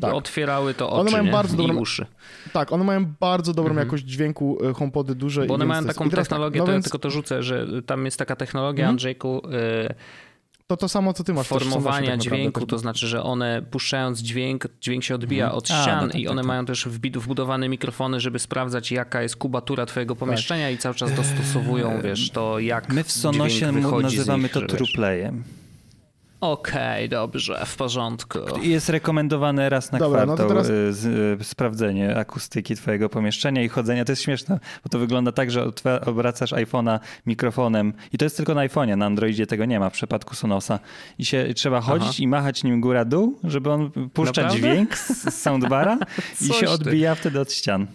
[0.00, 0.14] Tak.
[0.14, 1.30] otwierały to One oczy mają nie?
[1.32, 2.06] bardzo i dobrą- uszy.
[2.52, 5.40] Tak, one mają bardzo dobrą jakość dźwięku, e, HomePody duże.
[5.42, 5.48] Mhm.
[5.48, 7.10] Bo i one mają taką i teraz tak, technologię, no to ja więc tylko to
[7.10, 8.90] rzucę, że tam jest taka technologia, Mhm.
[8.94, 9.94] Andrzejku, y,
[10.68, 11.46] To to samo, co ty masz.
[11.48, 15.58] formowania tak naprawdę dźwięku, też- to znaczy, że one puszczając dźwięk, dźwięk się odbija Mhm.
[15.58, 16.46] od A, ścian no tak, i tak, one tak.
[16.48, 22.00] mają też wbudowane mikrofony, żeby sprawdzać jaka jest kubatura twojego pomieszczenia i cały czas dostosowują,
[22.02, 24.66] wiesz, to jak My w Sonosie nazywamy nich, to że
[26.40, 28.38] Okej, dobrze, w porządku.
[28.62, 33.62] Jest rekomendowane raz na Dobra, no to kwartał teraz- y, y, sprawdzenie akustyki twojego pomieszczenia
[33.62, 34.04] i chodzenia.
[34.04, 35.64] To jest śmieszne, bo to wygląda tak, że
[36.06, 39.92] obracasz iPhone'a mikrofonem i to jest tylko na iPhone'ie, na Androidzie tego nie ma w
[39.92, 40.78] przypadku Sonosa.
[41.18, 44.58] I się trzeba chodzić i machać nim góra-dół, żeby on puszczać Naprawdę?
[44.58, 45.98] dźwięk z, soundbara
[46.40, 46.70] i się ty.
[46.70, 47.86] odbija wtedy od ścian.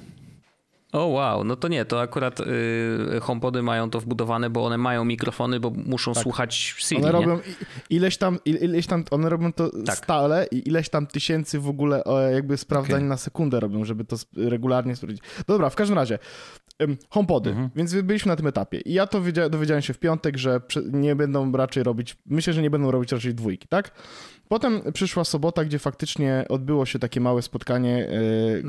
[0.94, 5.06] O wow, no to nie, to akurat y, HomePody mają to wbudowane, bo one mają
[5.06, 7.40] mikrofony, bo muszą słuchać Siri, One robią
[7.90, 9.98] i- ileś tam, il- ileś tam, one robią to Tak.
[9.98, 12.04] stale i ileś tam tysięcy w ogóle
[12.34, 13.10] jakby sprawdzań Okej.
[13.10, 15.24] na sekundę robią, żeby to regularnie sprawdzić.
[15.48, 16.20] Dobra, w każdym razie,
[17.10, 17.70] HomePody, Mhm.
[17.76, 21.16] więc byliśmy na tym etapie i ja to wiedzia- dowiedziałem się w piątek, że nie
[21.16, 23.92] będą raczej robić, myślę, że nie będą robić raczej dwójki, tak?
[24.48, 28.10] Potem przyszła sobota, gdzie faktycznie odbyło się takie małe spotkanie.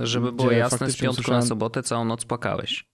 [0.01, 2.87] e, Żeby było gdzie jasne, z piątku usłyszałem- na sobotę całą noc płakałeś.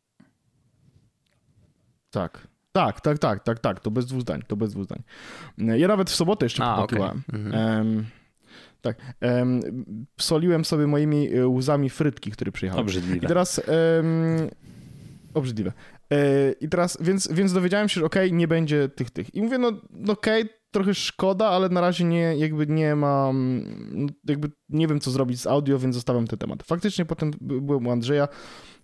[2.10, 2.48] Tak.
[2.72, 5.02] Tak, tak, tak, tak, tak, to bez dwóch zdań, to bez dwóch zdań.
[5.58, 7.22] Ja nawet w sobotę jeszcze A, popłakiwałem.
[7.32, 8.06] Mhm.
[8.80, 8.96] Tak.
[9.20, 9.60] Em,
[10.20, 12.80] soliłem sobie moimi e, łzami frytki, które przyjechały.
[12.80, 13.28] I Obrzydliwe.
[13.28, 13.58] teraz...
[13.58, 14.48] em,
[15.34, 15.72] obrzydliwe.
[16.12, 19.34] E, I teraz, więc, więc dowiedziałem się, że okej, nie będzie tych, tych.
[19.34, 24.08] I mówię, no, no okej, trochę szkoda, ale na razie nie, jakby nie mam, no,
[24.28, 26.62] jakby nie wiem, co zrobić z audio, więc zostawiam ten temat.
[26.62, 28.28] Faktycznie potem by- byłem u Andrzeja,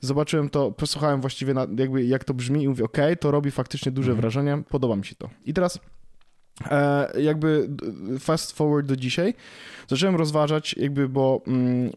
[0.00, 3.92] zobaczyłem to, posłuchałem właściwie na, jakby jak to brzmi i mówię, okej, to robi faktycznie
[3.92, 4.20] duże Mhm.
[4.20, 5.30] wrażenie, podoba mi się to.
[5.44, 5.80] I teraz
[6.70, 7.68] e, jakby
[8.18, 9.34] fast forward do dzisiaj,
[9.88, 11.90] zacząłem rozważać jakby, bo mm,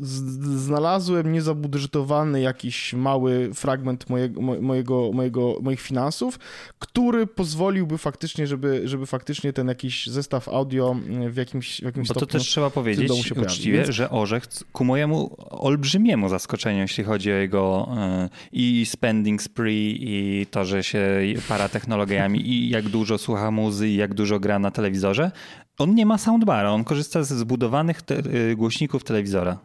[0.00, 6.38] znalazłem niezabudżetowany jakiś mały fragment mojego, mo- mojego, mojego, moich finansów,
[6.78, 10.96] który pozwoliłby faktycznie, żeby, żeby faktycznie ten jakiś zestaw audio
[11.30, 15.36] w jakimś, w jakimś Bo to też trzeba powiedzieć uczciwie, więc- że Orzech ku mojemu
[15.50, 21.00] olbrzymiemu zaskoczeniu, jeśli chodzi o jego e, i spending spree i to, że się
[21.48, 25.30] para technologiami i jak dużo słucha muzy i jak dużo gra na telewizorze,
[25.78, 29.58] on nie ma soundbara, on korzysta ze zbudowanych te, e, głośników telewizora.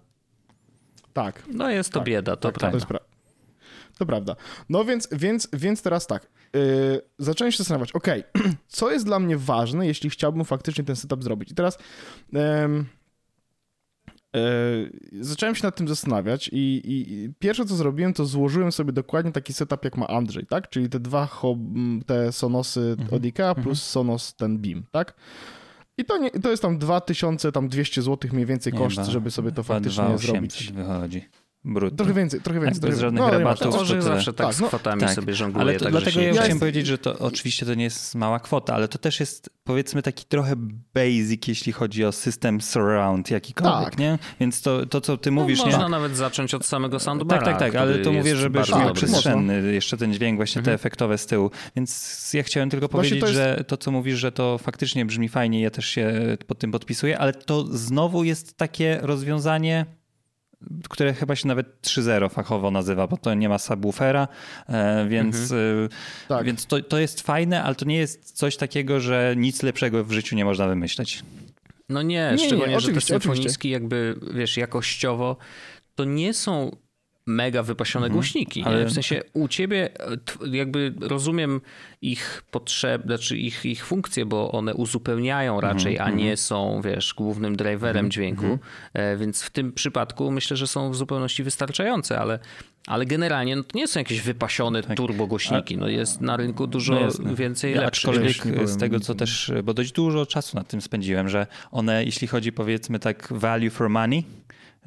[1.14, 2.78] Tak, No jest to Tak, bieda, to To prawda.
[2.78, 3.00] jest pra-
[3.98, 4.36] To prawda.
[4.70, 6.28] No więc, więc, więc teraz tak.
[6.54, 8.08] Yy, zacząłem się zastanawiać, ok,
[8.68, 11.52] co jest dla mnie ważne, jeśli chciałbym faktycznie ten setup zrobić.
[11.52, 11.78] I teraz
[12.34, 12.86] em,
[14.34, 18.92] yy, zacząłem się nad tym zastanawiać i, i, i pierwsze co zrobiłem, to złożyłem sobie
[18.94, 20.70] dokładnie taki setup, jak ma Andrzej, tak?
[20.70, 21.28] Czyli te dwa
[22.06, 25.14] te Sonosy od IKEA plus Sonos ten Beam, tak?
[25.98, 29.52] I to, nie, to jest tam 2200 zł mniej więcej Nie, koszt, chyba- żeby sobie
[29.52, 30.74] to faktycznie 2800 zrobić.
[30.88, 31.30] wychodzi.
[31.66, 31.96] Brutto.
[31.98, 32.82] Trochę więcej, trochę więcej.
[32.82, 33.88] bez trochę żadnych no, ale rabatów.
[33.88, 34.02] tyle.
[34.02, 35.14] zawsze tak, Tak, z no, kwotami tak.
[35.14, 35.62] sobie żongluje.
[35.62, 38.40] Ale to, także dlatego ja chciałem jest- powiedzieć, że to oczywiście to nie jest mała
[38.40, 40.54] kwota, ale to też jest powiedzmy taki trochę
[40.94, 43.98] basic, jeśli chodzi o system surround jakikolwiek, Tak.
[44.00, 44.20] nie?
[44.40, 45.90] Więc to, to co ty No, mówisz, można nie?
[45.90, 47.42] nawet zacząć od samego Tak, soundbara.
[47.46, 50.62] tak, tak, ale który to mówię, jest żeby bardzo miał przestrzenny jeszcze ten dźwięk, właśnie
[50.62, 51.52] te efektowe z tyłu.
[51.76, 55.06] Więc ja chciałem tylko Właśnie powiedzieć, to jest- że to, co mówisz, że to faktycznie
[55.06, 56.14] brzmi fajnie, ja też się
[56.48, 59.86] pod tym podpisuję, ale to znowu jest takie rozwiązanie,
[60.90, 64.28] które chyba się nawet 3.0 fachowo nazywa, bo to nie ma subwoofera,
[64.70, 65.56] e, więc, e,
[66.28, 66.46] Tak.
[66.46, 70.12] więc to, to jest fajne, ale to nie jest coś takiego, że nic lepszego w
[70.12, 71.24] życiu nie można wymyśleć.
[71.90, 75.38] No nie, nie, szczególnie, że te oczywiście, symfoniski jakby, wiesz, jakościowo
[75.96, 76.76] to nie są
[77.26, 78.64] mega wypasione głośniki.
[78.64, 78.86] ale-.
[78.86, 80.18] W sensie u ciebie e,
[80.58, 81.62] jakby rozumiem
[82.02, 87.56] ich potrzeb, znaczy ich, ich funkcje, bo one uzupełniają raczej, a nie są, wiesz, głównym
[87.56, 88.60] driverem dźwięku.
[88.94, 92.40] E, Więc w tym przypadku myślę, że są w zupełności wystarczające, ale,
[92.88, 95.78] ale generalnie no, to nie są jakieś wypasione turbogłośniki.
[95.78, 98.10] No jest na rynku dużo No więcej Ja lepszych.
[98.10, 102.28] Aczkolwiek z tego, co też, bo dość dużo czasu nad tym spędziłem, że one, jeśli
[102.28, 104.24] chodzi powiedzmy tak value for money,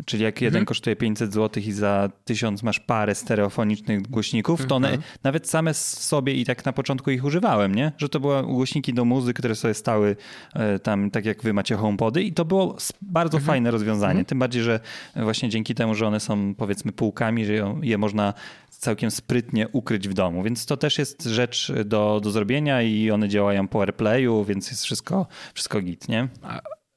[0.04, 4.88] czyli jak jeden kosztuje 500 zł i za 1000 masz parę stereofonicznych głośników, to one
[5.24, 7.92] nawet same sobie i tak na początku ich używałem, nie?
[7.98, 10.16] Że to były głośniki do muzyki, które sobie stały
[10.54, 14.24] e, tam, tak jak wy macie HomePody i to było bardzo fajne rozwiązanie.
[14.24, 14.80] Tym bardziej, że
[15.16, 18.34] właśnie dzięki temu, że one są powiedzmy półkami, że je- je można
[18.70, 23.28] całkiem sprytnie ukryć w domu, więc to też jest rzecz do, do zrobienia i one
[23.28, 26.28] działają po AirPlayu, więc jest wszystko, wszystko git, nie?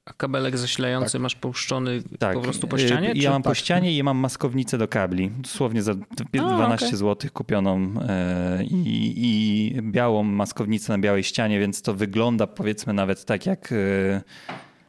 [0.10, 1.22] A kabelek zasilający Tak.
[1.22, 2.34] masz puszczony Tak.
[2.36, 3.08] po prostu po Y, ścianie?
[3.08, 3.58] Ja czy- mam po tak?
[3.58, 5.32] ścianie i ja mam maskownicę do kabli.
[5.38, 6.02] Dosłownie za d-
[6.44, 6.98] A, 12 okej.
[7.00, 13.26] zł kupioną e, i, i białą maskownicę na białej ścianie, więc to wygląda powiedzmy nawet
[13.26, 13.72] tak jak...
[13.72, 14.22] e,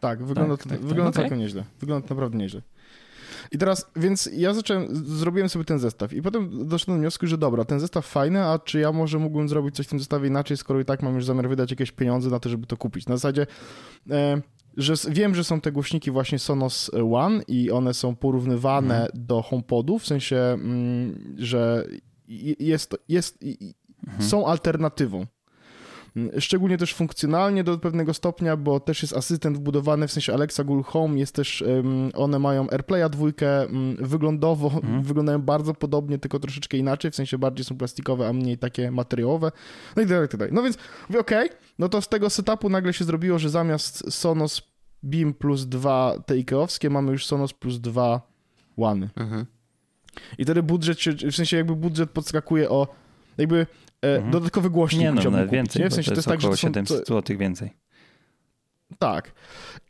[0.01, 0.89] Tak, wygląda, Tak, to, tak, tak.
[0.89, 1.65] wygląda całkiem nieźle.
[1.81, 2.63] Wygląda naprawdę nieźle.
[3.53, 7.39] I teraz, więc ja zacząłem, zrobiłem sobie ten zestaw i potem doszedłem do wniosku, że
[7.39, 10.57] dobra, ten zestaw fajny, a czy ja może mógłbym zrobić coś w tym zestawie inaczej,
[10.57, 13.07] skoro i tak mam już zamiar wydać jakieś pieniądze na to, żeby to kupić.
[13.07, 13.47] Na zasadzie,
[14.11, 14.41] e,
[14.77, 19.99] że wiem, że są te głośniki właśnie Sonos One i one są porównywane do HomePodu,
[19.99, 21.87] w sensie, mm, że
[22.59, 23.75] jest, jest, i-
[24.19, 25.27] są alternatywą.
[26.17, 30.65] Mm, Szczególnie też funkcjonalnie do pewnego stopnia, bo też jest asystent wbudowany, w sensie Alexa
[30.65, 31.65] Google Home, jest też,
[32.15, 37.65] one mają AirPlaya dwójkę, mm, wyglądowo wyglądają bardzo podobnie, tylko troszeczkę inaczej, w sensie bardziej
[37.65, 39.53] są plastikowe, a mniej takie materiałowe,
[39.97, 40.55] no i tak dalej, tak dalej.
[40.55, 44.63] No więc mówię, okej, no to z tego setupu nagle się zrobiło, że zamiast Sonos
[45.03, 48.31] Beam plus dwa te Ikeowskie, mamy już Sonos plus dwa
[48.77, 49.09] One.
[49.17, 49.47] Mhm.
[50.39, 52.89] I wtedy budżet się, w sensie jakby budżet podskakuje o
[53.39, 53.67] jakby
[54.03, 55.89] e, dodatkowy głośnik Nie no, kupić, więcej, nie?
[55.89, 57.71] W sensie to to jest jest tak, że około to są, 700 zł więcej.
[58.99, 59.33] Tak.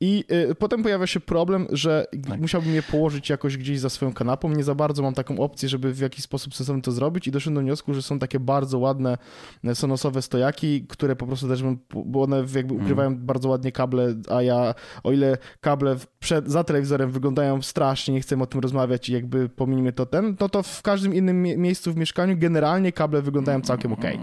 [0.01, 2.41] I y, potem pojawia się problem, że Tak.
[2.41, 4.49] musiałbym je położyć jakoś gdzieś za swoją kanapą.
[4.49, 7.55] Nie za bardzo mam taką opcję, żeby w jakiś sposób sensowny to zrobić i doszedłem
[7.55, 9.19] do wniosku, że są takie bardzo ładne
[9.65, 12.81] e, sonosowe stojaki, które po prostu też bym, bo one jakby Mhm.
[12.83, 18.21] ukrywają bardzo ładnie kable, a ja o ile kable przed, za telewizorem wyglądają strasznie, nie
[18.21, 21.57] chcę o tym rozmawiać i jakby pominimy to ten, no to w każdym innym mie-
[21.57, 24.19] miejscu w mieszkaniu generalnie kable wyglądają całkiem okej.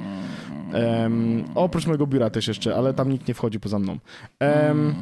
[0.73, 3.97] Em, oprócz mojego biura też jeszcze, ale tam nikt nie wchodzi poza mną.
[4.39, 4.95] Em,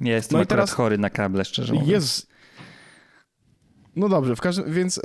[0.00, 1.90] Ja jestem No teraz- chory na kable, szczerze mówiąc.
[1.90, 2.34] Jest.
[3.96, 5.00] No dobrze, w każdym, więc, y,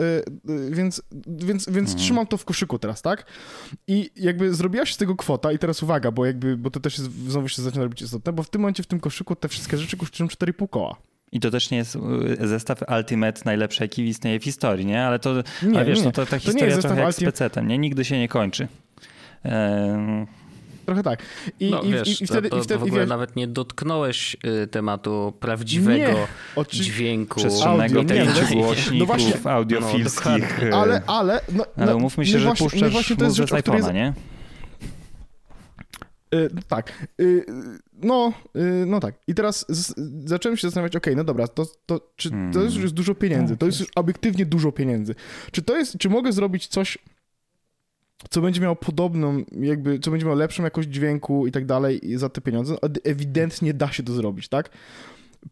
[0.50, 3.26] y, więc, więc, więc trzymam to w koszyku teraz, tak?
[3.88, 6.98] I jakby zrobiła się z tego kwota i teraz uwaga, bo jakby, bo to też
[6.98, 9.78] jest, znowu się zaczyna robić istotne, bo w tym momencie w tym koszyku te wszystkie
[9.78, 10.96] rzeczy kosztują 4,5 koła.
[11.32, 11.96] I to też nie jest
[12.42, 15.04] y, zestaw Ultimate najlepszy, jaki istnieje w historii, nie?
[15.04, 17.14] Ale to, Nie, ale wiesz, nie, no to ta To nie historia jest trochę jak
[17.14, 17.78] z nie?
[17.78, 18.68] Nigdy się nie kończy.
[20.86, 21.24] Trochę tak.
[21.60, 23.48] I, no, i, wiesz, i, wtedy, to, to i wtedy w ogóle wiesz, nawet nie
[23.48, 27.40] dotknąłeś y, tematu prawdziwego Nie, oczy- dźwięku.
[27.40, 30.62] Przestrzennego pięciu no- głośników no właśnie- audiofilskich.
[30.70, 33.36] No, ale, ale, no, ale no, umówmy się, nie że właśnie, puszczasz właśnie to jest
[33.38, 34.14] rzecz, z iPhone'a, nie?
[36.36, 37.08] Y, tak.
[37.22, 37.46] Y,
[38.04, 39.16] no, y, no tak.
[39.28, 39.94] I teraz z,
[40.30, 43.54] zacząłem się zastanawiać, okej, no dobra, to, to, czy to jest już dużo pieniędzy?
[43.54, 45.16] Tak To jest już obiektywnie dużo pieniędzy.
[45.52, 46.98] Czy to jest, czy mogę zrobić coś,
[48.30, 52.30] co będzie miało podobną, jakby, co będzie miało lepszą jakość dźwięku i tak dalej za
[52.30, 52.76] te pieniądze?
[52.84, 54.70] No, Ewidentnie da się to zrobić, tak?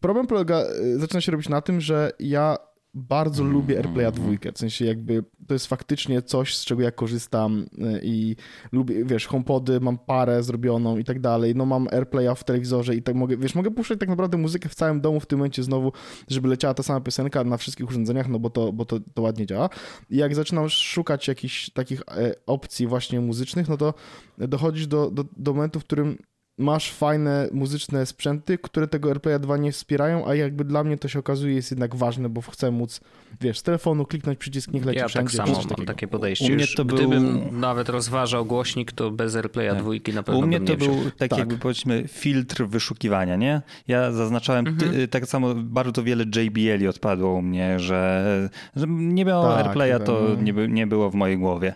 [0.00, 2.58] Problem polega, y, zaczyna się robić na tym, że ja
[2.94, 7.66] bardzo lubię AirPlaya dwójkę, w sensie jakby to jest faktycznie coś, z czego ja korzystam
[7.78, 8.36] y, i
[8.72, 13.02] lubię, wiesz, HomePody, mam parę zrobioną i tak dalej, no mam AirPlaya w telewizorze i
[13.02, 15.92] tak mogę, wiesz, mogę puszczać tak naprawdę muzykę w całym domu w tym momencie znowu,
[16.28, 19.46] żeby leciała ta sama piosenka na wszystkich urządzeniach, no bo to, bo to, to ładnie
[19.46, 19.68] działa.
[20.10, 23.94] I jak zaczynam szukać jakichś takich e, opcji właśnie muzycznych, no to
[24.38, 26.18] dochodzisz do, do, do momentu, w którym
[26.58, 31.08] masz fajne muzyczne sprzęty, które tego AirPlaya 2 nie wspierają, a jakby dla mnie to
[31.08, 33.00] się okazuje jest jednak ważne, bo chcę móc,
[33.40, 35.36] wiesz, z telefonu kliknąć przycisk, niech leci Ja wszędzie.
[35.38, 36.52] tak samo mam takie podejście.
[36.52, 39.78] U mnie to był- Gdybym nawet rozważał głośnik, to bez AirPlaya Tak.
[39.78, 41.38] dwójki na pewno U mnie bym to był taki Tak.
[41.38, 43.62] jakby powiedzmy filtr wyszukiwania, nie?
[43.88, 44.92] Ja zaznaczałem Mhm.
[44.92, 50.00] ty, tak samo bardzo wiele JBL odpadło u mnie, że, że nie miało Tak, AirPlaya,
[50.04, 50.42] to no.
[50.42, 51.74] nie, by- nie było w mojej głowie.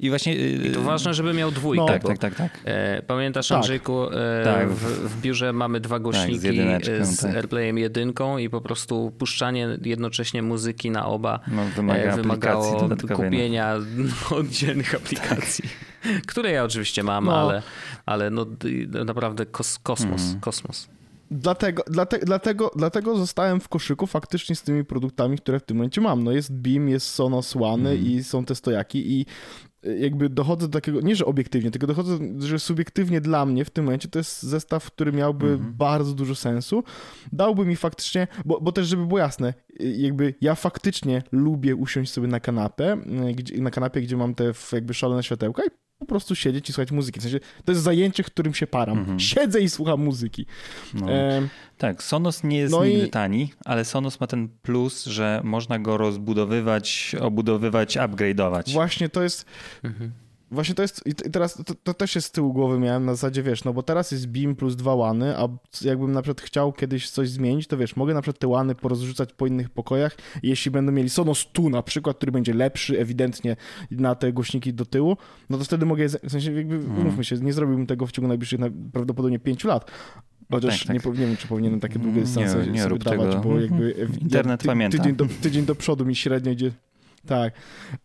[0.00, 0.34] I właśnie...
[0.34, 1.80] I to ważne, żeby miał dwójkę.
[1.82, 2.60] No, Tak, tak, tak, tak.
[2.64, 3.56] E, pamiętasz, Tak.
[3.56, 4.68] Andrzejku, e, Tak.
[4.70, 7.34] w, w biurze mamy dwa głośniki jedyneczką, e, z tak.
[7.36, 13.16] AirPlayem jedynką i po prostu puszczanie jednocześnie muzyki na oba No, wymaga wymagało no.
[13.16, 13.74] kupienia
[14.30, 15.64] oddzielnych aplikacji,
[16.26, 17.36] które ja oczywiście mam, No.
[17.36, 17.62] ale,
[18.06, 18.46] ale no,
[19.04, 20.40] naprawdę kos, kosmos, Mhm.
[20.40, 20.88] kosmos.
[21.30, 26.00] Dlatego, dlate, dlatego, dlatego zostałem w koszyku faktycznie z tymi produktami, które w tym momencie
[26.00, 26.24] mam.
[26.24, 28.06] No jest Beam, jest Sonos One Mhm.
[28.06, 29.26] i są te stojaki i y,
[29.98, 33.84] jakby dochodzę do takiego, nie że obiektywnie, tylko dochodzę, że subiektywnie dla mnie w tym
[33.84, 35.74] momencie to jest zestaw, który miałby Mhm.
[35.76, 36.84] bardzo dużo sensu.
[37.32, 42.12] Dałby mi faktycznie, bo, bo też żeby było jasne, y, jakby ja faktycznie lubię usiąść
[42.12, 42.96] sobie na kanapę,
[43.30, 46.72] y, gdzie, na kanapie, gdzie mam te jakby szalone światełka i po prostu siedzieć i
[46.72, 47.20] słuchać muzyki.
[47.20, 48.98] W sensie to jest zajęcie, którym się param.
[48.98, 49.20] Mhm.
[49.20, 50.46] Siedzę i słucham muzyki.
[50.94, 51.10] No.
[51.10, 55.40] Em, Tak, Sonos nie jest No i- nigdy tani, ale Sonos ma ten plus, że
[55.44, 58.72] można go rozbudowywać, obudowywać, upgrade'ować.
[58.72, 59.46] Właśnie to jest.
[60.50, 61.02] Właśnie to jest.
[61.06, 63.82] I teraz to, to też jest z tyłu głowy miałem na zasadzie, wiesz, no bo
[63.82, 65.48] teraz jest Beam plus dwa łany, a
[65.82, 69.32] jakbym na przykład chciał kiedyś coś zmienić, to wiesz, mogę na przykład te łany porozrzucać
[69.32, 70.16] po innych pokojach.
[70.42, 73.56] i Jeśli będą mieli Sonos tu na przykład, który będzie lepszy ewidentnie
[73.90, 75.16] na te głośniki do tyłu,
[75.50, 76.98] no to wtedy mogę, w sensie jakby, Mhm.
[77.00, 79.90] umówmy się, nie zrobiłbym tego w ciągu najbliższych na, prawdopodobnie pięciu lat.
[80.50, 81.06] Chociaż tak, tak.
[81.06, 83.48] nie, nie wiem, czy powinienem takie długie Nie, dystanse nie sobie rób dawać, tego.
[83.48, 84.08] bo jakby...
[84.20, 84.98] Internet ty, pamięta.
[84.98, 86.70] Tydzień do, tydzień do przodu mi średnio idzie...
[87.26, 87.54] Tak.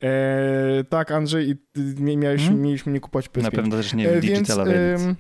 [0.04, 2.62] E, tak, Andrzej, i ty, mia- miałeś, Hmm?
[2.62, 3.42] mieliśmy nie kupować PS5.
[3.44, 5.08] Na pewno też nie E, digitalowej edycji.
[5.08, 5.16] em,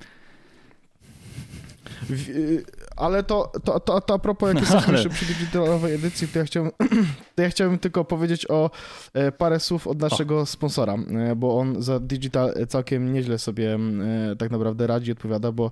[2.09, 2.63] w, y,
[3.01, 6.39] ale to, to, to, to a propos, jak No, jesteśmy ale- przy digitalowej edycji, to
[6.39, 6.71] ja chciałem,
[7.35, 8.69] to ja chciałem tylko powiedzieć o
[9.13, 13.75] e, parę słów od naszego sponsora, e, bo on za digital e, całkiem nieźle sobie
[13.75, 15.71] e, tak naprawdę radzi, odpowiada, bo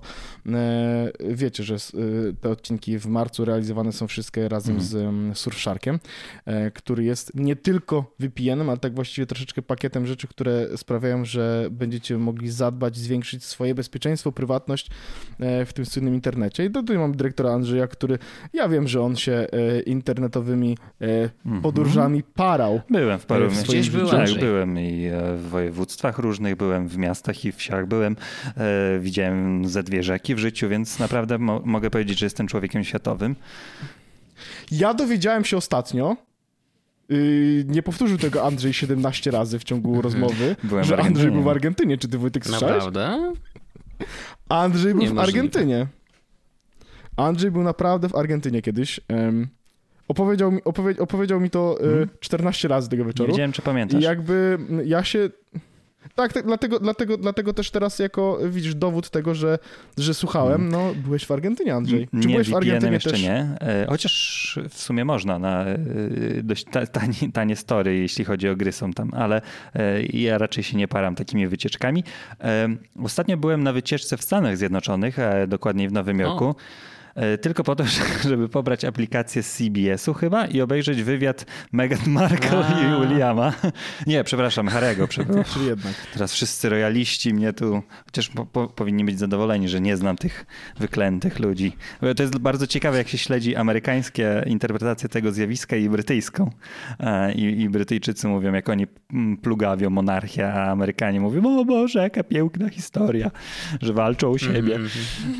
[1.30, 1.76] wiecie, że
[2.40, 4.88] te odcinki w marcu realizowane są wszystkie razem Mhm.
[4.90, 5.98] z em, Surfsharkiem,
[6.74, 12.18] który jest nie tylko VPN-em, ale tak właściwie troszeczkę pakietem rzeczy, które sprawiają, że będziecie
[12.18, 14.90] mogli zadbać, zwiększyć swoje bezpieczeństwo, prywatność
[15.38, 16.64] w tym słynnym internecie.
[16.64, 18.18] I tutaj mam dyrektora Andrzeja, który
[18.52, 21.62] ja wiem, że on się e, internetowymi e, Mhm.
[21.62, 22.80] podróżami parał.
[22.90, 27.44] Byłem w paru Gdzieś byłem, Tak, byłem i e, w województwach różnych, byłem w miastach
[27.44, 28.16] i wsiach, byłem,
[28.56, 32.84] e, widziałem ze dwie rzeki w życiu, więc naprawdę mo mogę powiedzieć, że jestem człowiekiem
[32.84, 33.36] światowym.
[34.70, 36.16] Ja dowiedziałem się ostatnio,
[37.08, 41.48] yy, nie powtórzył tego Andrzej 17 razy w ciągu rozmowy, Byłem że Andrzej był w
[41.48, 41.98] Argentynie.
[41.98, 42.74] Czy ty Wojtek słyszałeś?
[42.74, 43.32] Naprawdę?
[44.48, 45.18] Andrzej był w.
[45.18, 45.86] Argentynie.
[47.16, 49.00] Andrzej był naprawdę w Argentynie kiedyś.
[49.08, 49.48] Em,
[50.08, 52.08] opowiedział, mi, opowie, opowiedział mi to e, Mhm.
[52.20, 53.28] 14 razy tego Nie wieczoru.
[53.32, 54.02] wiedziałem, czy I pamiętasz.
[54.02, 55.30] jakby m, ja się.
[56.14, 59.58] Tak, tak dlatego, dlatego, dlatego też teraz jako, widzisz, dowód tego, że,
[59.98, 62.08] że słuchałem, no byłeś w Argentynie, Andrzej.
[62.08, 63.22] Czy nie, byłeś w Argentynie jeszcze też?
[63.22, 65.78] nie, e, chociaż w sumie można na e,
[66.42, 69.40] dość ta- tanie, tanie story, jeśli chodzi o gry są tam, ale
[70.12, 72.04] ja raczej się nie param takimi wycieczkami.
[73.02, 75.16] Ostatnio byłem na wycieczce w Stanach Zjednoczonych,
[75.48, 76.48] dokładniej w Nowym Jorku.
[76.48, 76.54] e,
[77.40, 77.84] tylko po to,
[78.28, 82.80] żeby pobrać aplikację z CBS-u chyba i obejrzeć wywiad Meghan Markle A.
[82.80, 83.52] i Williama.
[84.06, 85.08] Nie, przepraszam, Harego.
[85.28, 85.94] No, czyli jednak.
[86.12, 90.46] Teraz wszyscy royaliści mnie tu, chociaż po, po, powinni być zadowoleni, że nie znam tych
[90.78, 91.76] wyklętych ludzi.
[92.00, 96.50] Bo To jest bardzo ciekawe, jak się śledzi amerykańskie interpretacje tego zjawiska i brytyjską.
[97.00, 101.98] E, I, I Brytyjczycy mówią, jak oni mm, plugawią monarchię, a Amerykanie mówią, o Boże,
[101.98, 103.30] jaka piękna historia,
[103.82, 104.76] że walczą o siebie.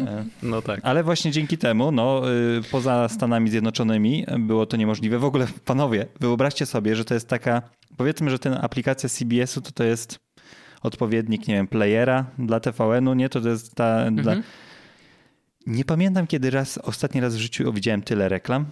[0.07, 0.81] E, No tak.
[0.83, 5.19] ale właśnie dzięki temu, no, y, poza Stanami Zjednoczonymi było to niemożliwe.
[5.19, 7.63] W ogóle, panowie, wyobraźcie sobie, że to jest taka,
[7.97, 10.19] powiedzmy, że ten aplikacja CBS-u to, to jest
[10.83, 13.29] odpowiednik, nie wiem, playera dla TVN-u, nie?
[13.29, 14.11] To, to jest ta...
[14.11, 14.37] Dla...
[15.67, 18.67] Nie pamiętam, kiedy raz, ostatni raz w życiu widziałem tyle reklam.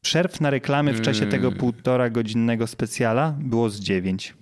[0.00, 1.58] Przerw na reklamy w czasie tego Mm.
[1.58, 4.34] półtora godzinnego specjala było z dziewięć.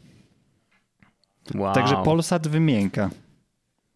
[1.55, 1.75] Wow.
[1.75, 3.11] Także Polsat wymięka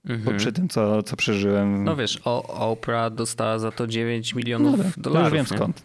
[0.08, 0.36] Mhm.
[0.36, 1.84] przy tym, co, co przeżyłem.
[1.84, 5.24] No wiesz, o, Oprah dostała za to 9 milionów No, to dolarów.
[5.28, 5.56] już wiem nie?
[5.58, 5.82] skąd.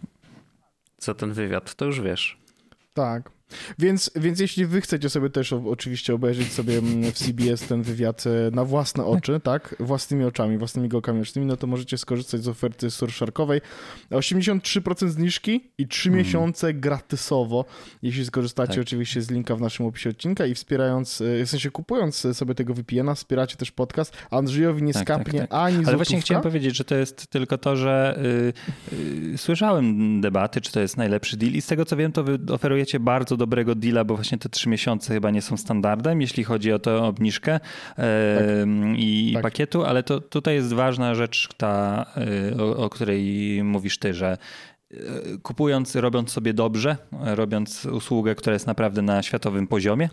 [0.97, 2.37] Za ten wywiad, to już wiesz.
[2.93, 3.31] Tak.
[3.79, 8.23] Więc, więc jeśli wy chcecie sobie też oczywiście obejrzeć sobie mm, w CBS ten wywiad
[8.27, 12.47] e, na własne oczy, tak, własnymi oczami, własnymi gałkami ocznymi, no to możecie skorzystać z
[12.47, 13.61] oferty Surfsharkowej.
[14.11, 17.65] 83% zniżki i 3 miesiące gratysowo,
[18.01, 18.81] jeśli skorzystacie Tak.
[18.81, 22.73] oczywiście z linka w naszym opisie odcinka i wspierając, e, w sensie kupując sobie tego
[22.73, 24.17] VPN-a, wspieracie też podcast.
[24.31, 25.53] Andrzejowi nie Tak, tak, skapnie tak.
[25.53, 25.97] ani Ale złotówka.
[25.97, 28.19] właśnie chciałem powiedzieć, że to jest tylko to, że
[28.91, 28.95] y,
[29.33, 32.39] y, słyszałem debaty, czy to jest najlepszy deal i z tego co wiem, to wy
[32.51, 36.73] oferujecie bardzo dobrego deala, bo właśnie te trzy miesiące chyba nie są standardem, jeśli chodzi
[36.73, 37.59] o tę obniżkę
[37.97, 38.65] e,
[38.97, 39.43] i Tak.
[39.43, 42.05] pakietu, ale to tutaj jest ważna rzecz, ta,
[42.51, 43.23] y, o, o której
[43.63, 44.37] mówisz ty, że
[45.43, 50.09] kupując, robiąc sobie dobrze, robiąc usługę, która jest naprawdę na światowym poziomie,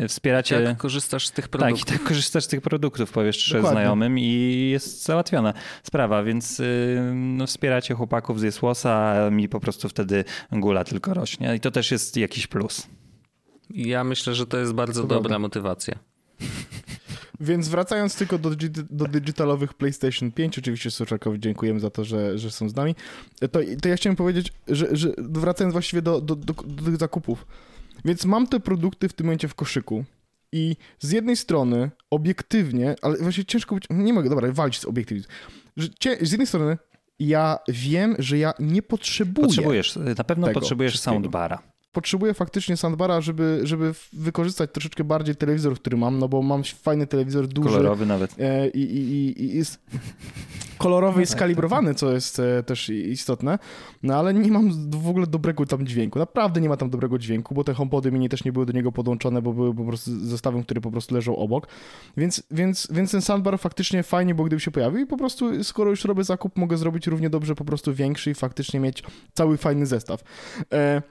[0.00, 0.60] y, wspieracie...
[0.60, 1.88] Jak korzystasz z tych Tak, produktów?
[1.88, 3.70] i tak korzystasz z tych produktów, powiesz Dokładnie.
[3.70, 9.60] znajomym i jest załatwiona sprawa, więc y, no, wspieracie chłopaków z Jesłosa, a mi po
[9.60, 12.86] prostu wtedy gula tylko rośnie i to też jest jakiś plus.
[13.70, 15.98] Ja myślę, że to jest bardzo To dobra motywacja.
[17.40, 18.50] Więc wracając tylko do,
[18.90, 22.94] do digitalowych PlayStation 5, oczywiście Surczakowi dziękujemy za to, że, że są z nami,
[23.40, 27.46] to, to ja chciałem powiedzieć, że, że wracając właściwie do, do, do, do tych zakupów.
[28.04, 30.04] Więc mam te produkty w tym momencie w koszyku
[30.52, 35.36] i z jednej strony obiektywnie, ale właśnie ciężko być, nie mogę, dobra, walczyć z obiektywizmem,
[36.20, 36.78] z jednej strony
[37.18, 41.62] ja wiem, że ja nie potrzebuję Potrzebujesz, na pewno potrzebujesz soundbara.
[41.96, 47.06] Potrzebuję faktycznie soundbara, żeby, żeby wykorzystać troszeczkę bardziej telewizor, który mam, no bo mam fajny
[47.06, 48.34] telewizor, duży, Kolorowy nawet.
[48.40, 49.80] E, i, i, i- i jest
[50.78, 53.58] kolorowy i skalibrowany, co jest e, też istotne,
[54.02, 56.18] no ale nie mam w ogóle dobrego tam dźwięku.
[56.18, 58.92] Naprawdę nie ma tam dobrego dźwięku, bo te HomePody mini też nie były do niego
[58.92, 61.66] podłączone, bo były po prostu zestawem, który po prostu leżał obok.
[62.16, 65.90] Więc, więc, więc ten soundbar faktycznie fajnie, bo gdyby się pojawił i po prostu skoro
[65.90, 69.02] już robię zakup, mogę zrobić równie dobrze po prostu większy i faktycznie mieć
[69.34, 70.22] cały fajny zestaw.
[70.72, 71.02] E,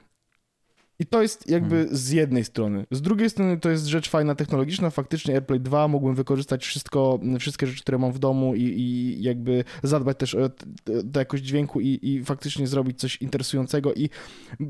[0.98, 2.86] i to jest jakby z jednej strony.
[2.90, 4.90] Z drugiej strony to jest rzecz fajna, technologiczna.
[4.90, 9.64] Faktycznie AirPlay 2 mógłbym wykorzystać wszystko, wszystkie rzeczy, które mam w domu i, i jakby
[9.82, 10.66] zadbać też o t-
[11.14, 14.10] o jakość dźwięku i, i faktycznie zrobić coś interesującego i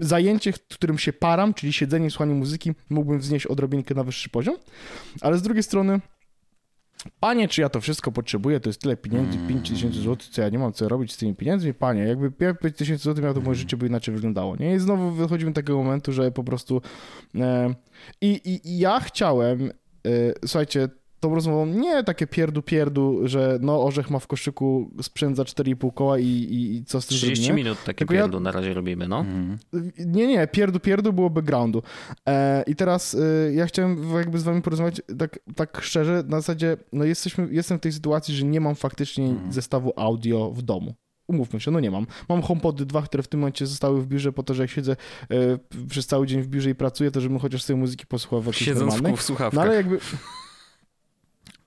[0.01, 4.57] zajęcie, którym się param, czyli siedzenie i słuchanie muzyki, mógłbym wznieść odrobinkę na wyższy poziom.
[5.21, 6.01] Ale z drugiej strony
[7.21, 8.61] Panie, czy ja to wszystko potrzebuję?
[8.61, 11.35] To jest tyle pieniędzy, 5 tysięcy złotych, co ja nie mam co robić z tymi
[11.35, 11.75] pieniędzmi?
[11.75, 14.75] Panie, jakby 5 tysięcy złotych miał, to moje życie by inaczej wyglądało, nie?
[14.75, 16.83] I znowu wychodzimy do takiego momentu, że po prostu...
[17.35, 17.75] E,
[18.21, 19.71] i, i, I ja chciałem,
[20.07, 20.11] e,
[20.47, 20.89] słuchajcie,
[21.21, 25.95] tą rozmową nie takie pierdu pierdu, że no orzech ma w koszyku sprzęt za 4,5
[25.95, 27.65] koła i, i, i co z tym 30 zrobimy?
[27.65, 29.19] minut takie Tylko ja- pierdół na razie robimy, no.
[29.19, 29.59] Mhm.
[29.99, 31.83] Nie, nie, pierdu, pierdu było backgroundu.
[32.29, 36.77] E, I teraz e, ja chciałem jakby z wami porozmawiać tak, tak szczerze, na zasadzie,
[36.93, 40.95] no jesteśmy, jestem w tej sytuacji, że nie mam faktycznie zestawu audio w domu.
[41.29, 42.07] Umówmy się, no nie mam.
[42.29, 44.97] Mam HomePody 2, które w tym momencie zostały w biurze po to, że jak siedzę
[45.31, 48.47] e, przez cały dzień w biurze i pracuję, to żebym chociaż sobie muzyki posłuchał w
[48.47, 49.55] jakiejś Siedząc w słuchawkach.
[49.55, 49.99] No ale jakby...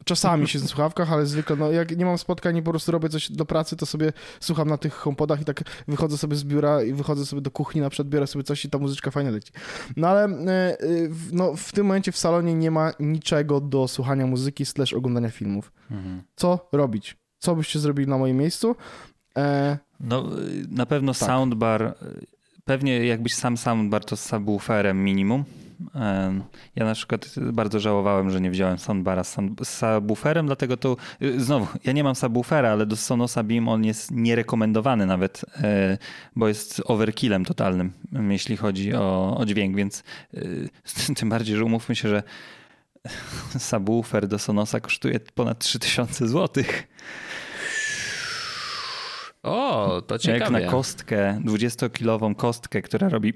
[0.09, 3.09] Czasami siedzę w słuchawkach, ale zwykle, no jak nie mam spotkań i po prostu robię
[3.09, 6.83] coś do pracy, to sobie słucham na tych HomePodach i tak wychodzę sobie z biura
[6.83, 9.51] i wychodzę sobie do kuchni, na przykład biorę sobie coś i ta muzyczka fajnie leci.
[9.97, 10.77] No ale e, e,
[11.09, 15.29] w- no, w tym momencie w salonie nie ma niczego do słuchania muzyki slash oglądania
[15.29, 15.71] filmów.
[15.91, 16.21] Mhm.
[16.35, 17.17] Co robić?
[17.39, 18.75] Co byście zrobili na moim miejscu?
[19.37, 20.29] E, No
[20.71, 21.27] na pewno Tak.
[21.29, 21.95] soundbar, y,
[22.65, 25.43] pewnie jakbyś sam soundbar to z subwooferem minimum.
[26.75, 31.67] Ja na przykład bardzo żałowałem, że nie wziąłem soundbara z subwooferem, dlatego to y, znowu,
[31.83, 35.97] ja nie mam subwoofera, ale do Sonosa Beam on jest nierekomendowany nawet, e,
[36.35, 37.91] bo jest overkillem totalnym,
[38.29, 40.03] jeśli chodzi o, o dźwięk, więc
[40.33, 40.69] y,
[41.17, 42.23] tym bardziej, że umówmy się, że
[43.69, 46.87] subwoofer do Sonosa kosztuje ponad 3000 złotych.
[49.49, 50.51] O, to Jak ciekawe.
[50.51, 53.33] na kostkę, 20-kilową kostkę, która robi.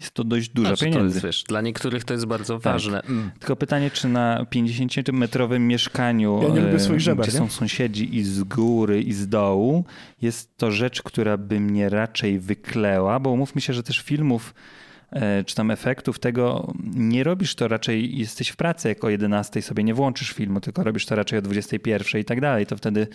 [0.00, 1.14] Jest to dość dużo Znaczy, to pieniędzy.
[1.16, 3.02] jest, wiesz, dla niektórych to jest bardzo ważne.
[3.02, 3.30] Mm.
[3.38, 7.38] Tylko pytanie, czy na 50-metrowym mieszkaniu, Ja nie lubię e, swoich żeber, gdzie nie?
[7.38, 9.84] są sąsiedzi i z góry, i z dołu,
[10.22, 14.54] jest to rzecz, która by mnie raczej wykleła, bo umówmy się, że też filmów
[15.46, 19.84] czy tam efektów tego nie robisz to raczej, jesteś w pracy jak o 11 sobie
[19.84, 22.66] nie włączysz filmu, tylko robisz to raczej o 21 i tak dalej.
[22.66, 23.06] To wtedy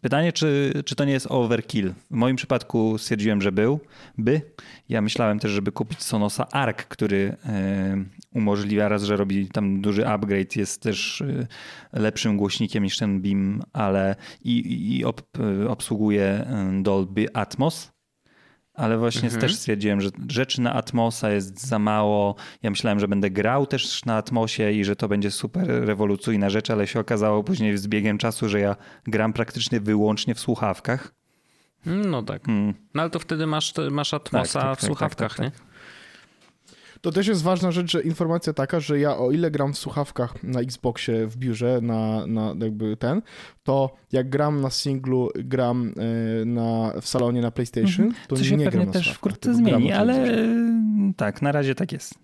[0.00, 1.94] pytanie, czy, czy to nie jest overkill?
[2.10, 3.80] W moim przypadku stwierdziłem, że był,
[4.18, 4.40] by.
[4.88, 10.06] Ja myślałem też, żeby kupić Sonosa Arc, który e, umożliwia raz, że robi tam duży
[10.06, 11.46] upgrade, jest też e,
[11.92, 17.89] lepszym głośnikiem niż ten Beam, ale i, i ob, e, obsługuje e, Dolby Atmos.
[18.80, 19.40] Ale właśnie Mhm.
[19.40, 22.34] też stwierdziłem, że rzeczy na Atmosa jest za mało.
[22.62, 26.70] Ja myślałem, że będę grał też na Atmosie i że to będzie super rewolucyjna rzecz,
[26.70, 31.14] ale się okazało później z biegiem czasu, że ja gram praktycznie wyłącznie w słuchawkach.
[31.86, 32.48] No tak.
[32.48, 32.74] Mm.
[32.94, 35.69] No ale to wtedy masz, masz Atmosa Tak, tak, w tak, słuchawkach, tak, nie?
[37.00, 40.42] To też jest ważna rzecz, że informacja taka, że ja o ile gram w słuchawkach
[40.42, 43.22] na Xboxie w biurze, na, na jakby ten,
[43.62, 45.88] to jak gram na singlu, gram
[46.42, 49.54] y, na, w salonie na PlayStation, to Co się nie pewnie gram na też wkrótce
[49.54, 51.14] zmieni, ale oczywiście.
[51.16, 52.14] tak, na razie tak jest.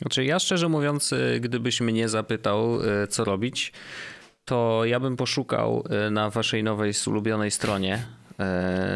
[0.00, 2.78] Znaczy ja szczerze mówiąc, y, gdybyś mnie zapytał,
[3.08, 3.72] co robić,
[4.44, 8.02] to ja bym poszukał na waszej nowej ulubionej stronie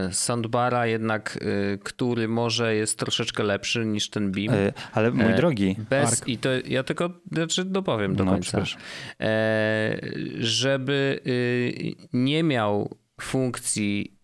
[0.09, 4.55] y, soundbara jednak, y, który może jest troszeczkę lepszy niż ten Beam.
[4.55, 6.22] E, Ale mój E, drogi, Bez.
[6.28, 8.62] I to ja tylko znaczy dopowiem do No, końca.
[9.20, 9.99] E,
[10.38, 14.14] żeby y, nie miał funkcji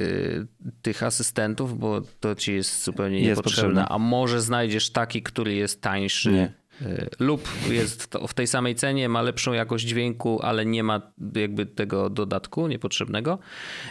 [0.00, 0.46] y,
[0.82, 3.88] tych asystentów, bo to ci jest zupełnie Jest niepotrzebne, potrzebne.
[3.94, 6.32] a może znajdziesz taki, który jest tańszy.
[6.32, 6.52] Nie.
[6.82, 11.66] Y, Lub jest w tej samej cenie, ma lepszą jakość dźwięku, ale nie ma jakby
[11.66, 13.38] tego dodatku niepotrzebnego.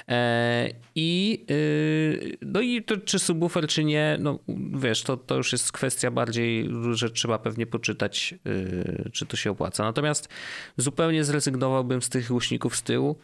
[0.08, 4.40] E, I y, no i to, czy subwoofer, czy nie, no
[4.74, 9.52] wiesz, to, to już jest kwestia bardziej, że trzeba pewnie poczytać, y, czy to się
[9.52, 9.84] opłaca.
[9.84, 10.30] Natomiast
[10.78, 13.18] zupełnie zrezygnowałbym z tych głośników z tyłu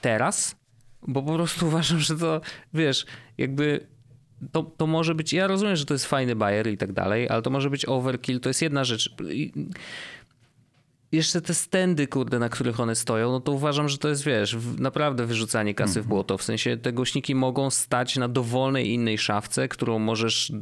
[0.00, 0.56] teraz,
[1.08, 2.40] bo po prostu uważam, że to,
[2.74, 3.06] wiesz,
[3.38, 3.93] jakby
[4.52, 7.42] to, to może być, ja rozumiem, że to jest fajny bajer i tak dalej, ale
[7.42, 9.14] to może być overkill, to jest jedna rzecz.
[9.30, 9.52] I
[11.14, 14.56] jeszcze te stędy, kurde, na których one stoją, no to uważam, że to jest, wiesz,
[14.78, 16.38] naprawdę wyrzucanie kasy w błoto.
[16.38, 20.52] W sensie te głośniki mogą stać na dowolnej innej szafce, którą możesz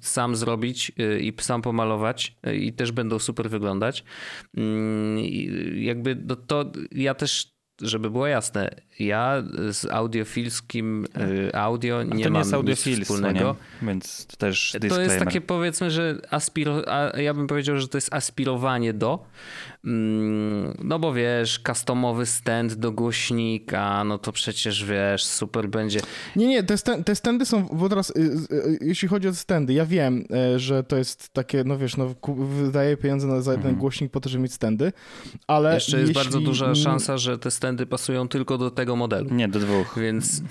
[0.00, 4.04] sam zrobić y, i sam pomalować y, i też będą super wyglądać.
[4.56, 5.50] Mm, i
[5.84, 11.06] Jakby no to ja też żeby było jasne, ja z audiofilskim
[11.48, 13.56] y, audio nie to nie mam jest nic wspólnego.
[13.82, 13.86] nie?
[13.88, 15.12] więc to też To disclaimer.
[15.12, 16.82] jest takie powiedzmy, że aspiro,
[17.16, 19.26] ja bym powiedział, że to jest aspirowanie do.
[19.84, 26.00] Mm, No bo wiesz, customowy stand do głośnika, no to przecież wiesz, super będzie.
[26.36, 28.20] Nie, nie, te, sten- te stędy są, bo teraz, y,
[28.52, 30.24] y, jeśli chodzi o stędy, ja wiem,
[30.54, 32.14] e, że to jest takie, no wiesz, no
[32.62, 33.80] wydaję pieniądze na, za jeden Mhm.
[33.80, 34.92] głośnik po to, żeby mieć stędy,
[35.46, 36.24] ale Jeszcze jest jeśli...
[36.24, 39.34] bardzo duża szansa, że te standy pasują tylko do tego modelu.
[39.34, 39.94] Nie, do dwóch.
[40.00, 40.42] Więc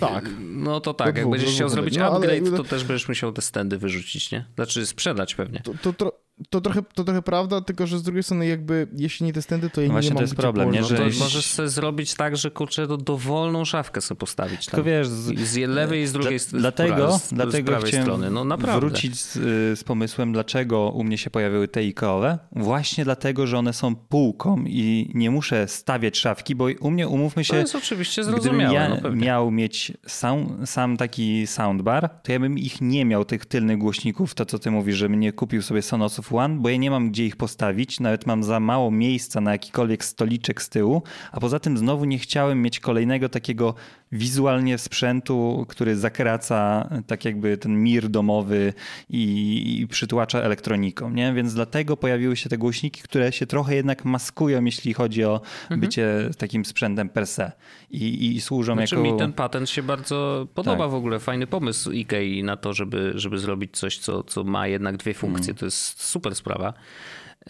[0.00, 0.30] Tak.
[0.40, 1.96] no to Do tak, jak dwóch, będziesz chciał zrobić.
[1.96, 4.44] No, ale- upgrade, to też będziesz musiał te standy wyrzucić, nie?
[4.54, 5.60] Znaczy sprzedać pewnie.
[5.64, 6.12] To, to, tro,
[6.50, 9.70] to, trochę, to trochę prawda, tylko że z drugiej strony jakby, jeśli nie te stędy,
[9.70, 10.84] to ja No nie właśnie mam to jest problem, nie?
[10.84, 14.66] Że możesz sobie zrobić tak, że kurczę, to dowolną szafkę sobie postawić.
[14.66, 14.84] Tylko Tam.
[14.84, 16.60] wiesz, z, z lewej i z drugiej strony.
[16.60, 18.30] Dlatego, z, z dlatego chciałem strony.
[18.30, 18.80] No naprawdę.
[18.80, 22.38] wrócić z, y, z pomysłem, dlaczego u mnie się pojawiły te IKEA-owe.
[22.52, 27.44] Właśnie dlatego, że one są półką i nie muszę stawiać szafki, bo u mnie, umówmy
[27.44, 28.74] się, To jest oczywiście gdybym zrozumiałe.
[28.74, 33.46] ja no miał mieć sam, sam taki soundbar, to ja bym ich nie miał, tych
[33.46, 36.90] tylnych głośników, to co ty mówisz, żebym nie kupił sobie Sonosów One, bo ja nie
[36.90, 41.02] mam gdzie ich postawić, nawet mam za mało miejsca na jakikolwiek stoliczek z tyłu,
[41.32, 43.74] a poza tym znowu nie chciałem mieć kolejnego takiego
[44.12, 48.72] wizualnie sprzętu, który zakraca tak jakby ten mir domowy
[49.10, 51.32] i, i przytłacza elektroniką, nie?
[51.32, 55.80] Więc dlatego pojawiły się te głośniki, które się trochę jednak maskują, jeśli chodzi o Mhm.
[55.80, 57.52] bycie takim sprzętem per se
[57.90, 59.12] i, i służą Znaczy jako...
[59.12, 60.90] mi ten patent się bardzo podoba Tak.
[60.90, 61.20] w ogóle.
[61.20, 65.50] Fajny pomysł Ikei na to, żeby, żeby zrobić coś, co, co ma jednak dwie funkcje.
[65.50, 65.58] Mm.
[65.58, 66.74] To jest super sprawa.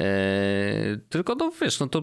[0.00, 2.02] Eee, tylko no wiesz, no to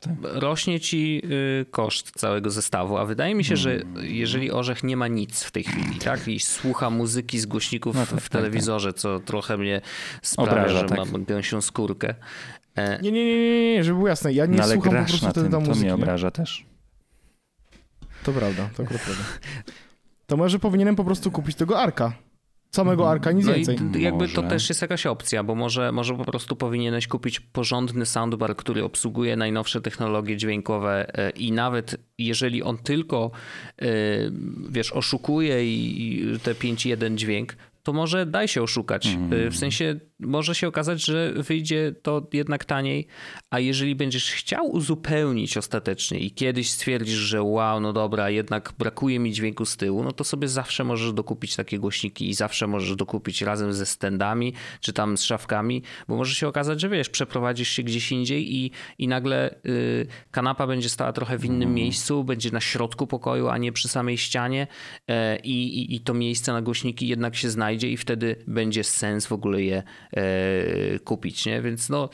[0.00, 0.12] Tak.
[0.22, 4.04] rośnie ci y, koszt całego zestawu, a wydaje mi się, że Mm.
[4.06, 6.28] jeżeli Orzech nie ma nic w tej chwili, tak?
[6.28, 9.80] I słucha muzyki z głośników No tak, w tak, telewizorze, co trochę mnie
[10.22, 10.98] sprawia, Obraża, że tak.
[11.12, 12.14] mam gęsią skórkę.
[12.76, 15.04] E, Nie, nie, nie, nie, nie, żeby było jasne, ja nie no ale słucham po
[15.04, 15.78] prostu na wtedy tym, na to muzyki.
[15.80, 15.94] mnie nie?
[15.94, 16.66] obraża też.
[18.24, 19.12] To prawda, to prawda.
[20.26, 22.12] To może powinienem po prostu kupić tego Arka.
[22.70, 23.12] Samego Mhm.
[23.12, 23.76] arka, nic No więcej.
[23.98, 24.54] i jakby to Może.
[24.54, 29.36] też jest jakaś opcja, bo może, może po prostu powinieneś kupić porządny soundbar, który obsługuje
[29.36, 33.30] najnowsze technologie dźwiękowe e, i nawet jeżeli on tylko,
[33.82, 33.86] e,
[34.70, 39.06] wiesz, oszukuje i te 5.1 dźwięk, to może daj się oszukać.
[39.46, 43.06] E, W sensie może się okazać, że wyjdzie to jednak taniej,
[43.50, 49.18] a jeżeli będziesz chciał uzupełnić ostatecznie i kiedyś stwierdzisz, że wow, no dobra, jednak brakuje
[49.18, 52.96] mi dźwięku z tyłu, no to sobie zawsze możesz dokupić takie głośniki i zawsze możesz
[52.96, 57.68] dokupić razem ze stendami czy tam z szafkami, bo może się okazać, że wiesz, przeprowadzisz
[57.68, 62.50] się gdzieś indziej i, i nagle y, kanapa będzie stała trochę w innym miejscu, będzie
[62.50, 64.66] na środku pokoju, a nie przy samej ścianie
[65.08, 69.32] e, i, i, to miejsce na głośniki jednak się znajdzie i wtedy będzie sens w
[69.32, 69.82] ogóle je
[71.04, 71.62] kupić, nie?
[71.62, 72.08] Więc no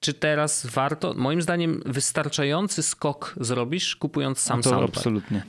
[0.00, 1.14] czy teraz warto?
[1.14, 4.90] Moim zdaniem wystarczający skok zrobisz kupując sam No to soundbar.
[4.96, 5.42] absolutnie.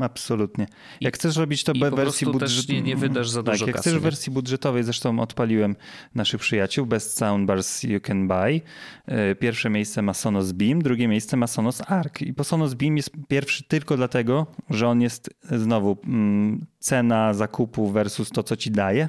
[0.00, 0.66] Absolutnie.
[1.00, 2.76] Jak chcesz robić to i po wersji budżetowej.
[2.76, 4.00] nie- nie wydasz za dużo tak, jak kasy, chcesz nie?
[4.00, 5.76] w wersji budżetowej, zresztą odpaliłem
[6.14, 8.60] naszych przyjaciół, Best Soundbars You Can Buy.
[9.06, 12.20] E, Pierwsze miejsce ma Sonos Beam, drugie miejsce ma Sonos Arc.
[12.22, 17.34] I po Sonos Beam jest pierwszy tylko dlatego, że on jest e, znowu mm, cena
[17.34, 19.08] zakupu versus to, co ci daje.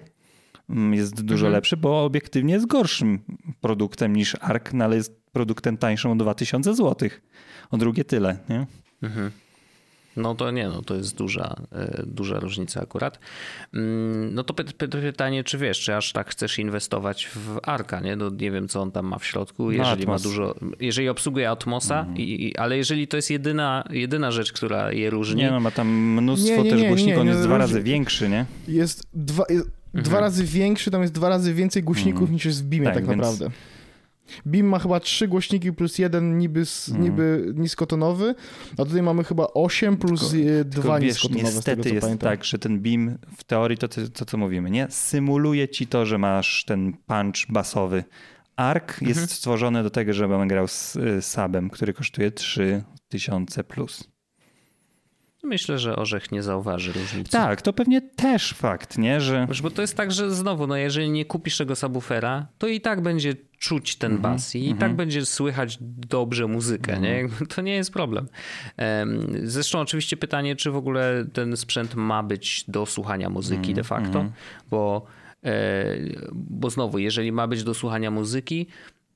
[0.69, 1.53] Mm, Jest dużo Mhm.
[1.53, 3.19] lepszy, bo obiektywnie jest gorszym
[3.61, 7.09] produktem niż Arc, no ale jest produktem tańszym o 2000 zł.
[7.71, 8.65] O drugie tyle, nie?
[10.17, 13.19] No to nie, no to jest duża, e, duża różnica akurat.
[13.73, 17.99] Mm, No to py- py- pytanie, czy wiesz, czy aż tak chcesz inwestować w Arka,
[17.99, 18.15] nie?
[18.15, 20.21] No nie wiem, co on tam ma w środku, jeżeli ma Atmos.
[20.23, 25.09] dużo, jeżeli obsługuje Atmosa, i, i, ale jeżeli to jest jedyna, jedyna rzecz, która je
[25.09, 27.45] różni, Nie no, ma tam mnóstwo Nie, nie, też nie, głośników, nie, on jest nie,
[27.45, 28.45] dwa razy większy, nie?
[28.67, 30.03] Jest dwa, jest Mhm.
[30.05, 33.05] dwa razy większy, tam jest dwa razy więcej głośników niż jest w Beamie Tak, tak,
[33.05, 33.49] więc- naprawdę.
[34.45, 37.03] Beam ma chyba trzy głośniki plus jeden niby, Mhm.
[37.03, 38.35] niby niskotonowy,
[38.77, 41.89] a tutaj mamy chyba osiem plus Tylko- e, Tylko dwa wiesz, niskotonowe z tego niestety
[41.89, 42.29] co jest pamiętam.
[42.29, 44.87] tak, że ten beam w teorii to, to, co mówimy, nie?
[44.89, 48.03] Symuluje ci to, że masz ten punch basowy.
[48.55, 49.09] Arc Mhm.
[49.09, 54.03] jest stworzony do tego, żebym grał z y, subem, który kosztuje 3000 plus.
[55.45, 57.31] Myślę, że Orzech nie zauważy różnicy.
[57.31, 59.21] Tak, to pewnie też fakt, nie?
[59.21, 62.81] Że Bo to jest tak, że znowu, no jeżeli nie kupisz tego subwoofera, to i
[62.81, 67.09] tak będzie czuć ten Mhm, bas i, i tak będzie słychać dobrze muzykę, nie?
[67.17, 68.27] Jakby To nie jest problem.
[68.77, 73.75] Em, Zresztą oczywiście pytanie, czy w ogóle ten sprzęt ma być do słuchania muzyki Mhm,
[73.75, 74.25] de facto,
[74.69, 75.05] bo,
[75.43, 75.85] e,
[76.33, 78.67] bo znowu, jeżeli ma być do słuchania muzyki,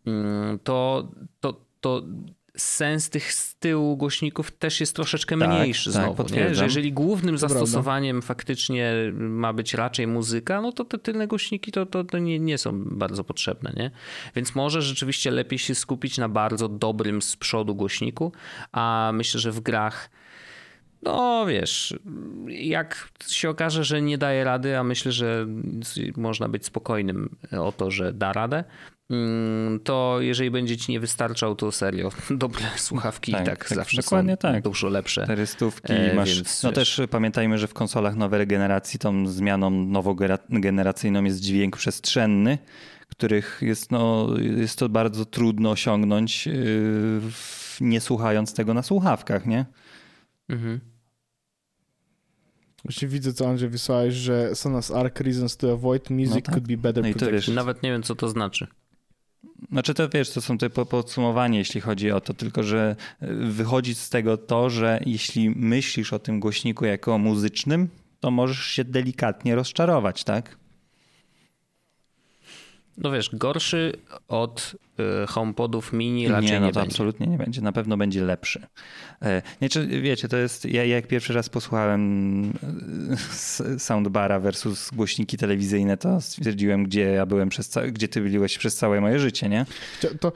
[0.05, 2.03] mm, to, to, to
[2.59, 6.35] sens tych z tyłu głośników też jest troszeczkę Tak, mniejszy tak, znowu.
[6.35, 6.55] nie?
[6.55, 11.85] Że jeżeli głównym zastosowaniem faktycznie ma być raczej muzyka, no to te tylne głośniki to,
[11.85, 13.91] to, to nie, nie są bardzo potrzebne, nie?
[14.35, 18.31] Więc może rzeczywiście lepiej się skupić na bardzo dobrym z przodu głośniku,
[18.71, 20.09] a myślę, że w grach
[21.03, 21.99] no wiesz,
[22.47, 25.47] jak się okaże, że nie daje rady, a myślę, że
[26.17, 28.63] można być spokojnym o to, że da radę,
[29.83, 34.01] to jeżeli będzie ci nie wystarczał, to serio, dobre słuchawki Tak, i tak, tak, zawsze
[34.01, 34.63] dokładnie są tak.
[34.63, 35.23] dużo lepsze.
[35.23, 36.35] cztery stówki E, masz.
[36.35, 36.75] więc no wiesz.
[36.75, 42.57] też pamiętajmy, że w konsolach nowej generacji tą zmianą nowogeneracyjną jest dźwięk przestrzenny,
[43.09, 46.53] których jest, no, jest to bardzo trudno osiągnąć, yy,
[47.31, 49.65] w- nie słuchając tego na słuchawkach, nie?
[50.49, 50.79] Mhm.
[52.85, 56.55] Właśnie widzę, co Andrzej wysłałeś, że Sonos Arc Reasons to Avoid Music No tak.
[56.55, 57.45] could be better No i to protected.
[57.47, 58.67] wiesz, Nawet nie wiem, co to znaczy.
[59.71, 63.27] Znaczy to wiesz, to są te po- podsumowanie, jeśli chodzi o to, tylko że y,
[63.35, 68.83] wychodzi z tego to, że jeśli myślisz o tym głośniku jako muzycznym, to możesz się
[68.83, 70.58] delikatnie rozczarować, tak?
[73.03, 73.93] No wiesz, gorszy
[74.27, 74.75] od
[75.23, 76.91] y, HomePodów mini raczej nie, nie, no to będzie.
[76.91, 77.61] absolutnie nie będzie.
[77.61, 78.67] Na pewno będzie lepszy.
[79.21, 80.65] E, Nie, czy, wiecie, to jest.
[80.65, 82.53] Ja jak pierwszy raz posłuchałem
[83.65, 88.57] e, soundbara versus głośniki telewizyjne, to stwierdziłem, gdzie ja byłem przez ca- gdzie ty byłeś
[88.57, 89.65] przez całe moje życie, nie?
[90.01, 90.31] To, to,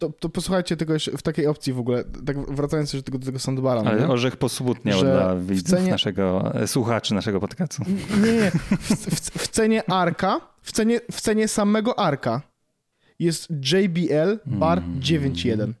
[0.00, 3.18] to, to posłuchajcie tego jeszcze w takiej opcji w ogóle, tak wracając jeszcze do tego,
[3.18, 3.82] do tego soundbara.
[3.82, 4.08] no Ale nie?
[4.08, 7.82] orzech posmutniał dla widzów cenie- naszego, e, słuchaczy naszego podcastu.
[8.22, 8.50] Nie, nie.
[8.50, 12.42] W, w, w cenie Arka, w cenie, w cenie samego Arka
[13.18, 15.00] jest JBL Bar Mm.
[15.00, 15.72] 9.1.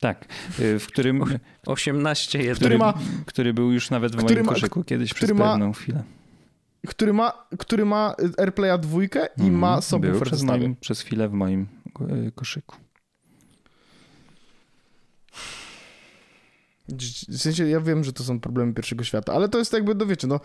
[0.00, 0.24] Tak,
[0.60, 1.24] y, w którym,
[1.66, 2.94] 18 który, który ma-
[3.26, 6.02] który był już nawet w moim ma- koszyku kiedyś przez ma- pewną chwilę.
[6.88, 11.32] który ma, który ma AirPlaya dwójkę i Mhm, ma w przez, moim, przez chwilę w
[11.32, 11.66] moim
[12.26, 12.76] y, koszyku.
[17.28, 20.06] W sensie ja wiem, że to są problemy pierwszego świata, ale to jest jakby, no
[20.06, 20.40] wiecie, no,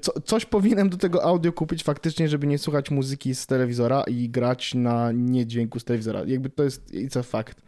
[0.00, 4.28] co, coś powinienem do tego audio kupić faktycznie, żeby nie słuchać muzyki z telewizora i
[4.28, 6.22] grać na niedźwięku z telewizora.
[6.26, 7.62] Jakby to jest, it's a fact.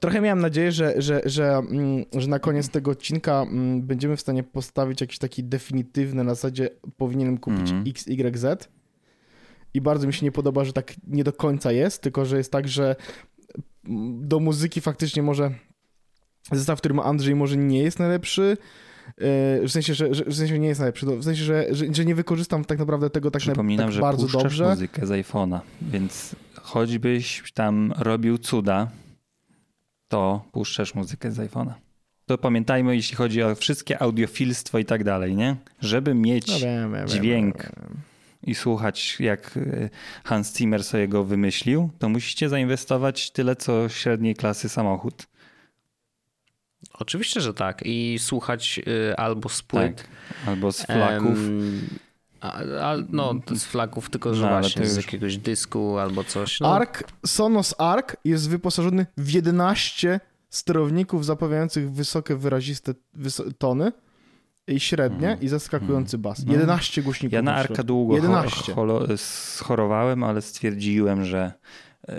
[0.00, 4.20] trochę miałem nadzieję, że, że, że, mm, że na koniec tego odcinka mm, będziemy w
[4.20, 7.84] stanie postawić jakiś taki definitywny na zasadzie powinienem kupić Mhm.
[7.88, 8.68] X, Y, Z.
[9.74, 12.52] I bardzo mi się nie podoba, że tak nie do końca jest, tylko że jest
[12.52, 12.96] tak, że
[13.84, 15.50] mm, do muzyki faktycznie może
[16.52, 18.56] zestaw, który ma Andrzej może nie jest najlepszy,
[19.60, 21.84] yy, w sensie, że, że w sensie nie jest najlepszy, no, w sensie, że, że,
[21.94, 24.68] że nie wykorzystam tak naprawdę tego tak, na, Przypominam, tak że bardzo puszczasz dobrze.
[24.70, 28.88] muzykę z iPhone'a, więc choćbyś tam robił cuda,
[30.08, 31.72] to puszczasz muzykę z iPhone'a.
[32.26, 35.56] To pamiętajmy, jeśli chodzi o wszystkie audiofilstwo i tak dalej, nie?
[35.80, 37.62] Żeby mieć No wiem, wiem, dźwięk.
[37.62, 37.96] wiem,
[38.46, 39.90] i słuchać, jak y,
[40.24, 45.26] Hans Zimmer sobie go wymyślił, to musicie zainwestować tyle, co średniej klasy samochód.
[46.98, 47.82] Oczywiście, że tak.
[47.84, 48.80] I słuchać
[49.10, 49.96] y, albo z płyt.
[49.96, 50.06] Tak.
[50.46, 51.38] Albo z flaków.
[51.38, 51.88] em,
[52.40, 52.52] a,
[52.90, 56.60] a, no, z flaków, tylko że No, właśnie z jakiegoś dysku albo coś.
[56.60, 60.20] No, Arc, Sonos Arc jest wyposażony w 11
[60.50, 63.92] sterowników zapewniających wysokie, wyraziste wys- tony
[64.68, 66.44] i średnie i zaskakujący bas.
[66.46, 66.52] No.
[66.52, 67.32] 11 głośników.
[67.32, 68.72] Ja na Arka długo 11.
[68.72, 71.52] cho- cholo- schorowałem, ale stwierdziłem, że
[72.08, 72.12] y,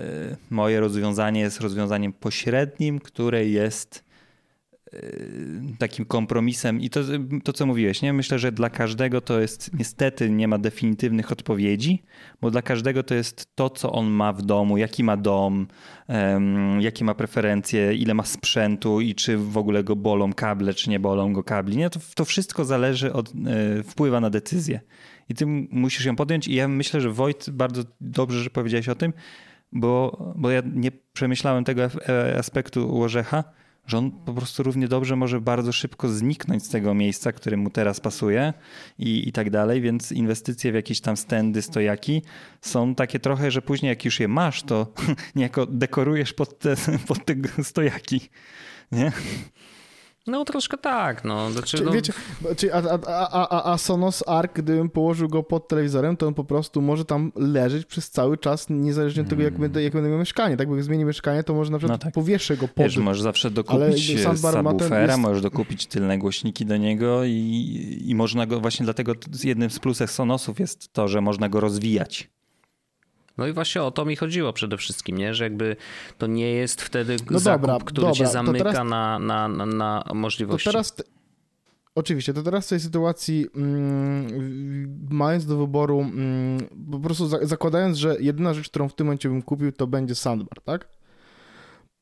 [0.49, 4.14] moje rozwiązanie jest rozwiązaniem pośrednim, które jest y,
[5.79, 6.99] takim kompromisem i to,
[7.43, 8.13] to co mówiłeś, nie?
[8.13, 12.03] Myślę, że dla każdego to jest niestety nie ma definitywnych odpowiedzi,
[12.41, 15.67] bo dla każdego to jest to, co on ma w domu, jaki ma dom,
[16.07, 20.89] em, jakie ma preferencje, ile ma sprzętu i czy w ogóle go bolą kable, czy
[20.89, 21.77] nie bolą go kabli.
[21.77, 21.89] Nie?
[21.89, 24.79] To, to wszystko zależy od, e, wpływa na decyzję.
[25.29, 28.95] I ty musisz ją podjąć i ja myślę, że Wojt bardzo dobrze, że powiedziałeś o
[28.95, 29.13] tym,
[29.71, 33.43] bo, bo ja nie przemyślałem tego e- aspektu Orzecha,
[33.87, 37.69] że on po prostu równie dobrze może bardzo szybko zniknąć z tego miejsca, które mu
[37.69, 38.53] teraz pasuje
[38.99, 42.21] i, i tak dalej, więc inwestycje w jakieś tam stędy, stojaki
[42.61, 44.93] są takie trochę, że później jak już je masz, to
[45.35, 46.75] niejako dekorujesz pod te,
[47.07, 48.29] pod te stojaki.
[48.91, 49.11] Nie?
[50.27, 51.23] No troszkę tak.
[51.23, 51.51] No.
[51.51, 52.13] Znaczy, Czy, no, wiecie,
[52.57, 56.43] czy, a, a, a, a, Sonos Arc, gdybym położył go pod telewizorem, to on po
[56.43, 60.19] prostu może tam leżeć przez cały czas, niezależnie od tego, jak będę, jak będę miał
[60.19, 60.57] mieszkanie.
[60.57, 62.13] Tak, bo jak zmieni mieszkanie, to może na przykład No tak.
[62.13, 62.85] powieszę go pod...
[62.85, 68.15] Wiesz, możesz zawsze dokupić e, subwoofera, jest- możesz dokupić tylne głośniki do niego i, i
[68.15, 69.13] można go, właśnie dlatego
[69.43, 72.34] jednym z plusów Sonosów jest to, że można go rozwijać.
[73.37, 75.33] No i właśnie o to mi chodziło przede wszystkim, nie?
[75.33, 75.75] że jakby
[76.17, 79.47] to nie jest wtedy No zakup, dobra, który dobra, cię to zamyka teraz- na, na,
[79.47, 80.69] na, na To możliwości.
[80.69, 80.95] teraz...
[80.95, 81.03] te-
[81.95, 86.59] Oczywiście, to teraz w tej sytuacji, mm, mając do wyboru, mm,
[86.91, 90.15] po prostu za, zakładając, że jedyna rzecz, którą w tym momencie bym kupił, to będzie
[90.15, 90.87] soundbar, tak?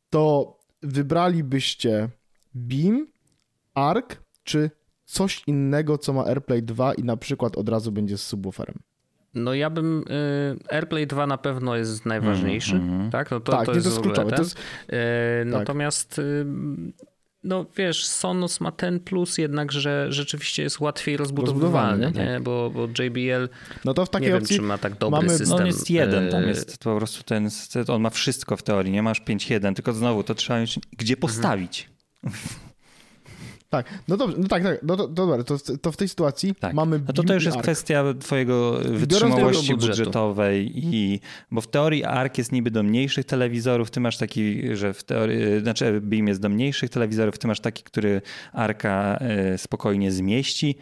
[0.10, 2.10] To wybralibyście
[2.54, 3.08] Beam,
[3.74, 4.72] Arc, czy
[5.06, 8.80] coś innego, co ma AirPlay 2 i na przykład od razu będzie z subwooferem?
[9.36, 10.04] No ja bym...
[10.70, 13.12] Y, AirPlay 2 na pewno jest najważniejszy, Mhm.
[13.12, 13.32] tak?
[13.32, 14.30] No to, tak, to nie, jest, to jest kluczowe.
[14.30, 14.36] ten.
[14.38, 14.58] To jest,
[14.90, 16.46] E, Natomiast y,
[17.44, 22.44] no wiesz, Sonos ma ten plus jednak, że rzeczywiście jest łatwiej rozbudowywalny, Rozbudowalny, nie?
[22.44, 23.50] Bo, bo JBL
[23.86, 24.56] no to w nie takiej wiem, opcji...
[24.56, 25.50] czy ma tak dobry mamy- no, system.
[25.50, 27.50] No on jest jeden, tam jest po prostu ten,
[27.88, 31.90] on ma wszystko w teorii, nie masz 5.1, tylko znowu to trzeba mieć gdzie postawić.
[33.74, 36.74] Tak, no dobrze, no tak, tak, no to, dobra, to, to w tej sytuacji Tak.
[36.74, 37.64] mamy No to to już jest Arc.
[37.66, 41.20] kwestia twojego wytrzymałości budżetowej i
[41.52, 45.60] bo w teorii ARC jest niby do mniejszych telewizorów, ty masz taki, że w teorii,
[45.62, 48.22] znaczy Beam jest do mniejszych telewizorów, ty masz taki, który
[48.52, 50.76] ARCa e, spokojnie zmieści,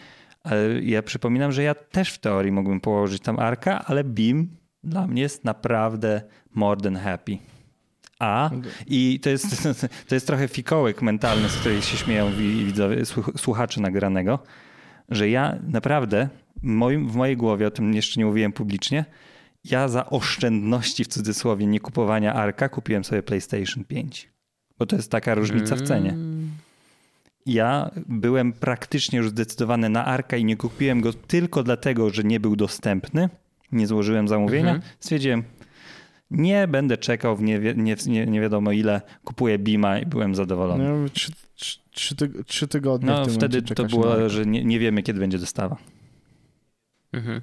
[0.44, 4.48] ale ja przypominam, że ja też w teorii mógłbym położyć tam ARCa, ale Beam
[4.84, 6.22] dla mnie jest naprawdę
[6.56, 7.38] more than happy.
[8.22, 8.50] A
[8.88, 9.68] i to jest,
[10.08, 14.40] to jest trochę fikołek mentalny, z której się śmieją wi- widzowie, słuch- słuchacze nagranego,
[15.10, 19.06] że ja naprawdę w, moim, w mojej głowie, o tym jeszcze nie mówiłem publicznie,
[19.64, 24.30] ja za oszczędności w cudzysłowie nie kupowania Arka kupiłem sobie PlayStation 5.
[24.80, 26.16] Bo to jest taka różnica w cenie.
[27.46, 32.40] Ja byłem praktycznie już zdecydowany na Arka i nie kupiłem go tylko dlatego, że nie
[32.40, 33.30] był dostępny.
[33.72, 34.74] Nie złożyłem zamówienia.
[35.00, 35.44] Stwierdziłem,
[36.32, 40.90] nie będę czekał w nie, nie, nie, nie wiadomo ile, kupuję Bima i byłem zadowolony.
[41.04, 44.64] No, trzy, trzy, trzy, tyg- trzy tygodnie No w tym wtedy to było, że nie,
[44.64, 45.78] nie wiemy kiedy będzie dostawa.
[47.14, 47.42] Mhm.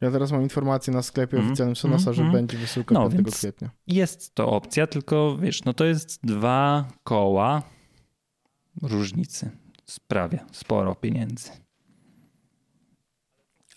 [0.00, 1.46] Ja teraz mam informację na sklepie Mhm.
[1.52, 2.32] oficjalnym Sonosa, że Mhm.
[2.44, 3.70] będzie wysyłka No, 5 więc- kwietnia.
[3.86, 7.62] Jest to opcja, tylko wiesz, no to jest dwa koła
[8.82, 9.50] różnicy.
[9.86, 11.50] Sprawia sporo pieniędzy.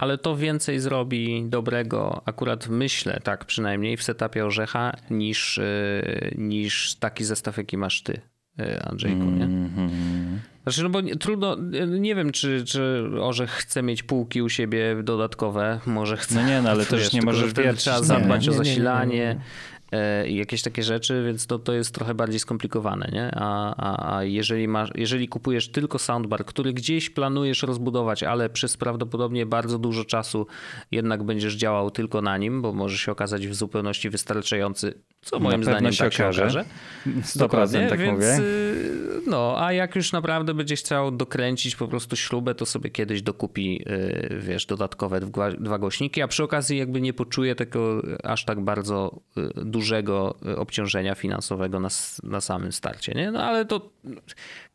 [0.01, 6.95] Ale to więcej zrobi dobrego, akurat myślę, tak przynajmniej w setupie orzecha, niż, y, niż
[6.95, 8.21] taki zestaw, jaki masz ty,
[8.59, 9.43] y, Andrzejku, nie?
[9.43, 10.39] Mhm.
[10.63, 14.95] Znaczy, no bo nie, trudno, nie wiem, czy, czy Orzech chce mieć półki u siebie
[15.03, 16.35] dodatkowe, może chce.
[16.35, 17.83] No nie, no ale to też wiesz, nie tylko, że możesz wtedy wiercić.
[17.83, 19.39] Trzeba zadbać nie, o nie, nie, nie, zasilanie.
[19.91, 23.31] E, i jakieś takie rzeczy, więc to, to jest trochę bardziej skomplikowane, nie?
[23.35, 28.77] A, a, a jeżeli, masz, jeżeli kupujesz tylko soundbar, który gdzieś planujesz rozbudować, ale przez
[28.77, 30.47] prawdopodobnie bardzo dużo czasu
[30.91, 35.61] jednak będziesz działał tylko na nim, bo może się okazać w zupełności wystarczający, co moim
[35.61, 36.41] Na zdaniem się tak się okaże.
[36.41, 36.65] okaże.
[37.07, 38.35] 100% Dokładnie, tak więc, mówię.
[38.39, 43.21] y, No, a jak już naprawdę będziesz chciał dokręcić po prostu śrubę, to sobie kiedyś
[43.21, 45.19] dokupi, y, wiesz, dodatkowe
[45.59, 50.57] dwa, głośniki, a przy okazji jakby nie poczuje tego aż tak bardzo y, dużego y,
[50.57, 51.89] obciążenia finansowego na,
[52.23, 53.31] na samym starcie, nie?
[53.31, 53.89] No ale to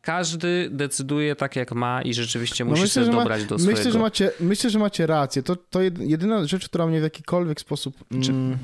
[0.01, 3.59] każdy decyduje tak jak ma i rzeczywiście No musi myślę, sobie że ma- dobrać do
[3.59, 3.77] swojego...
[3.79, 5.43] Myślę, że macie, myślę, że macie rację.
[5.43, 7.95] To, to jed- jedyna rzecz, która mnie w jakikolwiek sposób.
[8.11, 8.57] Mm,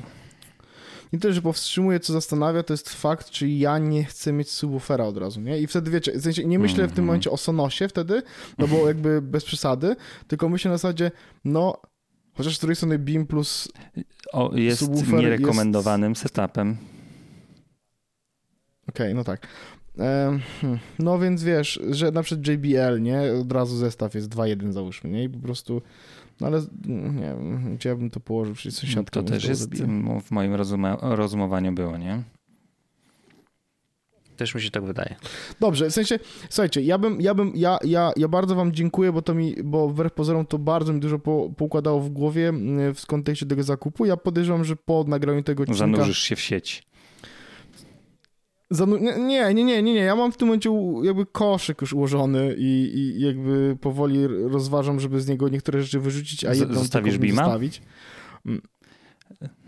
[1.14, 5.06] nie tyle, że powstrzymuje, co zastanawia, to jest fakt, czy ja nie chcę mieć subwoofera
[5.06, 5.60] od razu, nie?
[5.60, 7.06] I wtedy wiecie, w sensie nie myślę w tym Mhm.
[7.06, 8.24] momencie o Sonosie wtedy,
[8.58, 9.96] no bo jakby bez przesady,
[10.28, 11.12] tylko myślę na zasadzie,
[11.46, 11.82] no,
[12.34, 13.70] chociaż z drugiej strony Beam plus
[14.34, 16.78] O, jest nierekomendowanym setupem.
[18.90, 19.48] Okej, no tak.
[19.98, 20.42] Hmm,
[21.00, 23.22] No więc wiesz, że na przykład JBL, nie?
[23.42, 25.24] Od razu zestaw jest 2.1 załóżmy, nie?
[25.24, 25.82] I po prostu,
[26.42, 29.46] no ale mm, nie wiem, gdzie ja bym to położył, przecież sąsiadka To bym też
[29.46, 29.86] jest zabiła.
[29.88, 30.52] m, w moim
[31.02, 32.24] rozumowaniu było, nie?
[34.44, 35.16] Też mi się tak wydaje.
[35.60, 36.20] Dobrze, w sensie,
[36.50, 39.89] słuchajcie, ja bym, ja bym, ja, ja, ja bardzo wam dziękuję, bo to mi, bo
[39.89, 44.06] wbrew pozorom to bardzo mi dużo po, poukładało w głowie mm, w kontekście tego zakupu.
[44.06, 45.80] Ja podejrzewam, że po nagraniu tego odcinka...
[45.80, 46.84] Zanurzysz się w sieć.
[48.70, 48.98] Zanu...
[48.98, 50.70] Nie, nie, nie, nie, nie, ja mam w tym momencie
[51.04, 56.46] jakby koszyk już ułożony i, i jakby powoli rozważam, żeby z niego niektóre rzeczy wyrzucić,
[56.46, 57.44] a jedną zostawisz Beama?
[57.44, 57.82] zostawić.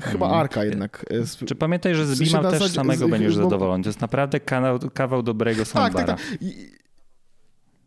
[0.01, 0.37] Chyba Mm.
[0.39, 1.05] Arka jednak.
[1.41, 3.83] e, Czy pamiętaj, że z na też zasadzie- samego z- będziesz bo- zadowolony.
[3.83, 6.05] To jest naprawdę kawał, kawał dobrego Tak, soundbara.
[6.05, 6.41] tak, tak.
[6.41, 6.75] I-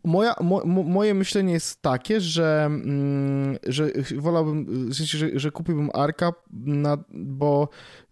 [0.03, 6.31] Moja, mo, mo, moje myślenie jest takie, że, mm, że wolałbym, że, że kupiłbym Arka,
[6.65, 7.69] na, bo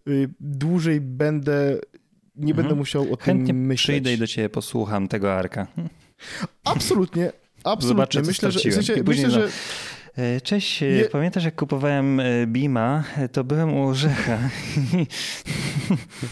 [0.08, 1.78] y, dłużej będę,
[2.36, 2.56] nie Mhm.
[2.56, 3.84] będę musiał o Chętnie tym myśleć.
[3.84, 5.66] przyjdę i do ciebie posłucham tego Arka.
[6.64, 7.32] Absolutnie,
[7.64, 7.88] absolutnie.
[7.88, 9.48] Zobaczę, myślę, że, w sensie, myślę, że
[10.42, 14.38] Cześć, e, Nie- pamiętasz jak kupowałem e, Bima, E, to byłem u Orzecha.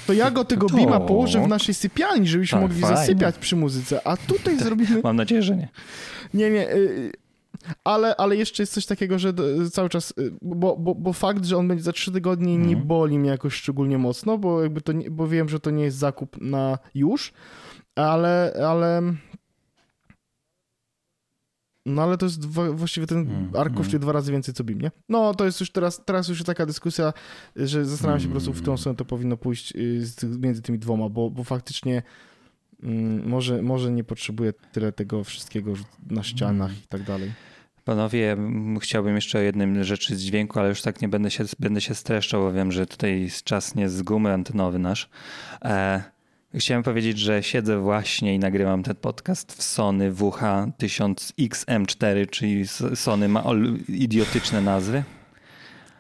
[0.07, 2.97] to ja go tego To- Bima położę w naszej sypialni, żebyśmy Tak, mogli fajnie.
[2.97, 5.01] zasypiać przy muzyce, a tutaj zrobimy...
[5.05, 5.69] Mam nadzieję, że nie.
[6.35, 6.71] Nie, nie.
[6.75, 7.13] y,
[7.85, 9.33] Ale, ale jeszcze jest coś takiego, że
[9.73, 12.87] cały czas, y, bo, bo, bo fakt, że on będzie za trzy tygodnie nie Mhm.
[12.87, 15.97] boli mnie jakoś szczególnie mocno, bo jakby to nie, bo wiem, że to nie jest
[15.97, 17.33] zakup na już,
[17.97, 19.03] ale, ale
[21.87, 23.51] no ale to jest właściwie ten Mhm.
[23.57, 24.91] ARK kosztuje dwa razy więcej co BIM, nie?
[25.09, 27.13] No to jest już teraz, teraz już taka dyskusja,
[27.57, 28.79] że zastanawiam się po prostu w którą Mhm.
[28.79, 30.03] stronę to powinno pójść y,
[30.39, 32.03] między tymi dwoma, bo, bo faktycznie
[32.83, 35.73] mm, może, może nie potrzebuję tyle tego wszystkiego
[36.11, 36.85] na ścianach Mhm.
[36.85, 37.33] i tak dalej.
[37.85, 38.37] Panowie,
[38.81, 41.95] chciałbym jeszcze o jednym rzeczy z dźwięku, ale już tak nie będę się, będę się
[41.95, 45.09] streszczał, bo wiem, że tutaj jest czas nie z gumy antenowy nasz.
[45.65, 46.03] E,
[46.57, 53.45] chciałem powiedzieć, że siedzę właśnie i nagrywam ten podcast w Sony WH-1000XM4, czyli Sony ma
[53.89, 55.03] idiotyczne nazwy.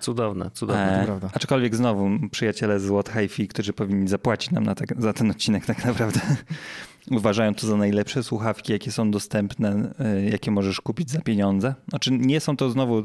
[0.00, 1.02] Cudowne, cudowne.
[1.02, 1.30] E, prawda.
[1.34, 5.66] aczkolwiek znowu przyjaciele z What Hi-Fi, którzy powinni zapłacić nam na tak, za ten odcinek
[5.66, 6.20] tak naprawdę,
[7.10, 11.74] uważają to za najlepsze słuchawki, jakie są dostępne, e, jakie możesz kupić za pieniądze.
[11.88, 13.02] Znaczy nie są to znowu,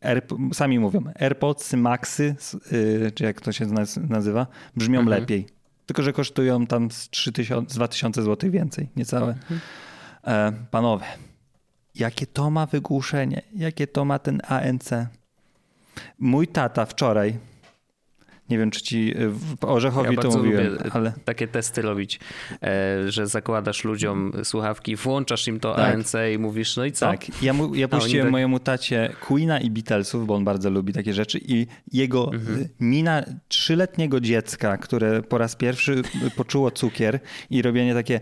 [0.00, 0.22] Air,
[0.52, 2.36] sami mówią, AirPods Maxy,
[3.06, 5.20] e, czy jak to się naz- nazywa, brzmią Mhm.
[5.20, 5.46] lepiej.
[5.86, 9.34] Tylko, że kosztują tam z 3000, z 2000 zł więcej, niecałe.
[10.26, 11.06] E, panowie,
[11.94, 14.90] jakie to ma wygłuszenie, jakie to ma ten ANC.
[16.18, 17.38] Mój tata wczoraj,
[18.50, 22.20] nie wiem czy ci w- Orzechowi Ja to mówiłem, ale takie testy robić,
[22.62, 25.94] e, że zakładasz ludziom słuchawki, włączasz im to Tak.
[25.94, 27.06] ANC i mówisz, no i co?
[27.06, 30.92] tak, ja, mu, ja puściłem tak- mojemu tacie Queena i Beatlesów, bo on bardzo lubi
[30.92, 32.58] takie rzeczy i jego Mhm.
[32.62, 36.02] y, mina trzyletniego dziecka, które po raz pierwszy
[36.36, 37.20] poczuło cukier
[37.50, 38.20] i robienie takie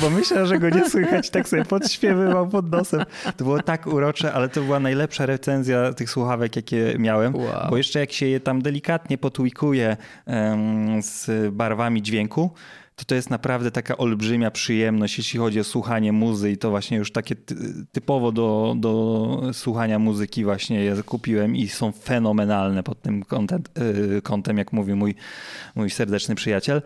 [0.00, 3.04] bo myślę, że go nie słychać, tak sobie podśpiewywał pod nosem.
[3.36, 7.70] To było tak urocze, ale to była najlepsza recenzja tych słuchawek, jakie miałem, Wow.
[7.70, 9.96] bo jeszcze jak się je tam delikatnie potwikuje
[10.26, 12.50] em, z barwami dźwięku,
[12.98, 16.96] to to jest naprawdę taka olbrzymia przyjemność, jeśli chodzi o słuchanie muzy i to właśnie
[16.96, 17.54] już takie ty,
[17.92, 23.62] typowo do, do słuchania muzyki właśnie je kupiłem i są fenomenalne pod tym kątem,
[24.16, 25.14] y, kątem jak mówił mój,
[25.74, 26.82] mój serdeczny przyjaciel.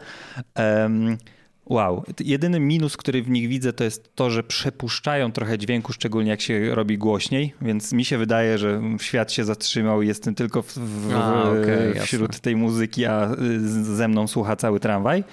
[0.54, 1.18] Em,
[1.66, 2.04] Wow.
[2.20, 6.40] Jedyny minus, który w nich widzę, to jest to, że przepuszczają trochę dźwięku, szczególnie jak
[6.40, 10.78] się robi głośniej, więc mi się wydaje, że świat się zatrzymał i jestem tylko w,
[10.78, 12.42] w, A, okej, wśród jasne.
[12.42, 13.28] tej muzyki, a
[13.82, 15.24] ze mną słucha cały tramwaj.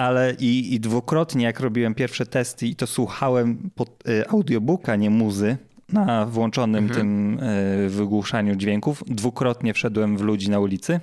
[0.00, 5.10] Ale i, i dwukrotnie, jak robiłem pierwsze testy i to słuchałem pod y, audiobooka, nie
[5.10, 5.56] muzy,
[5.92, 7.00] na włączonym Mhm.
[7.00, 9.02] tym e, wygłuszaniu dźwięków.
[9.06, 11.00] Dwukrotnie wszedłem w ludzi na ulicy.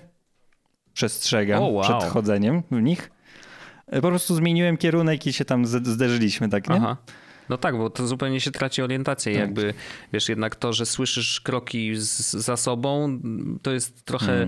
[0.93, 1.83] Przestrzegam O, wow.
[1.83, 3.11] przed chodzeniem w nich.
[3.87, 6.75] E, Po prostu zmieniłem kierunek i się tam zderzyliśmy, tak nie?
[6.75, 6.97] Aha.
[7.49, 9.33] No tak, bo to zupełnie się traci orientację.
[9.33, 9.41] Tak.
[9.41, 9.73] Jakby,
[10.13, 13.19] wiesz, jednak to, że słyszysz kroki z, za sobą,
[13.61, 14.47] to jest trochę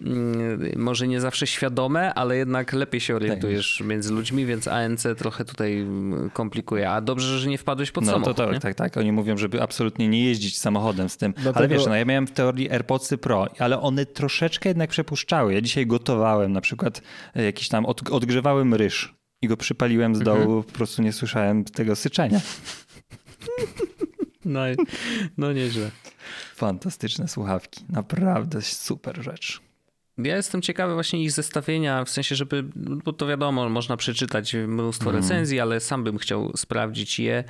[0.00, 5.44] mm, może nie zawsze świadome, ale jednak lepiej się orientujesz między ludźmi, więc ANC trochę
[5.44, 6.90] tutaj mm, komplikuje.
[6.90, 8.60] A dobrze, że nie wpadłeś pod No samochód, to tak, nie?
[8.60, 8.96] tak, tak.
[8.96, 11.34] Oni mówią, żeby absolutnie nie jeździć samochodem z tym.
[11.54, 15.54] Ale wiesz, no ja miałem w teorii AirPodsy Pro, ale one troszeczkę jednak przepuszczały.
[15.54, 17.02] Ja dzisiaj gotowałem na przykład
[17.36, 20.62] e, jakiś tam, od, odgrzewałem ryż i go przypaliłem z dołu, Mhm.
[20.62, 22.40] po prostu nie słyszałem tego syczenia.
[24.44, 24.60] No,
[25.36, 25.90] no nieźle.
[26.54, 27.84] Fantastyczne słuchawki.
[27.88, 29.60] Naprawdę super rzecz.
[30.18, 35.12] Ja jestem ciekawy właśnie ich zestawienia, w sensie, żeby, bo to wiadomo, można przeczytać mnóstwo
[35.12, 37.44] recenzji, ale sam bym chciał sprawdzić je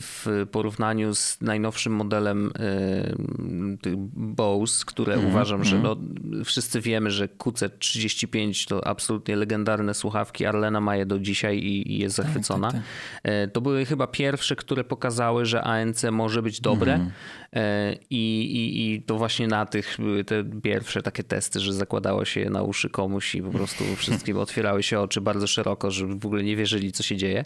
[0.00, 5.96] w porównaniu z najnowszym modelem e, tych Bose, które uważam, że no,
[6.44, 10.46] wszyscy wiemy, że QC35 to absolutnie legendarne słuchawki.
[10.46, 12.70] Arlena ma je do dzisiaj i, i jest zachwycona.
[12.72, 12.80] tak.
[13.22, 17.06] E, To były chyba pierwsze, które pokazały, że ANC może być dobre.
[17.52, 22.24] E, I, i, I to właśnie na tych były te pierwsze takie testy, że zakładało
[22.24, 26.14] się je na uszy komuś i po prostu wszystkim otwierały się oczy bardzo szeroko, żeby
[26.18, 27.44] w ogóle nie wierzyli, co się dzieje.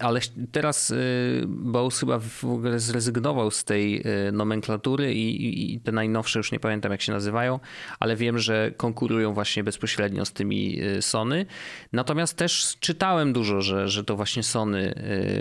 [0.00, 0.20] Ale
[0.52, 5.92] teraz y, Bose chyba w ogóle zrezygnował z tej y, nomenklatury i, i, i te
[5.92, 7.60] najnowsze, już nie pamiętam jak się nazywają,
[8.00, 11.46] ale wiem, że konkurują właśnie bezpośrednio z tymi y, Sony.
[11.92, 14.94] Natomiast też czytałem dużo, że, że to właśnie Sony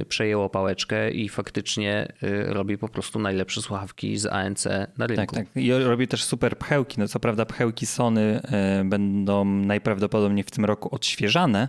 [0.09, 2.13] przejęło pałeczkę i faktycznie
[2.45, 4.65] robi po prostu najlepsze słuchawki z ANC
[4.97, 5.35] na rynku.
[5.35, 5.63] Tak, tak.
[5.63, 6.99] I robi też super pchełki.
[6.99, 8.41] No co prawda pchełki Sony
[8.85, 11.67] będą najprawdopodobniej w tym roku odświeżane,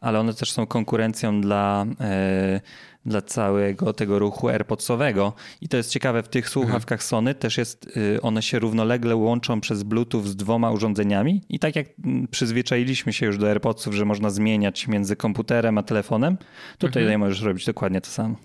[0.00, 2.60] ale one też są konkurencją dla, e,
[3.06, 5.32] dla całego tego ruchu AirPodsowego.
[5.60, 9.60] I to jest ciekawe, w tych słuchawkach Sony też jest, e, one się równolegle łączą
[9.60, 11.86] przez Bluetooth z dwoma urządzeniami i tak jak
[12.30, 16.38] przyzwyczailiśmy się już do AirPodsów, że można zmieniać między komputerem a telefonem,
[16.78, 18.36] tutaj możesz robić dokładnie to samo.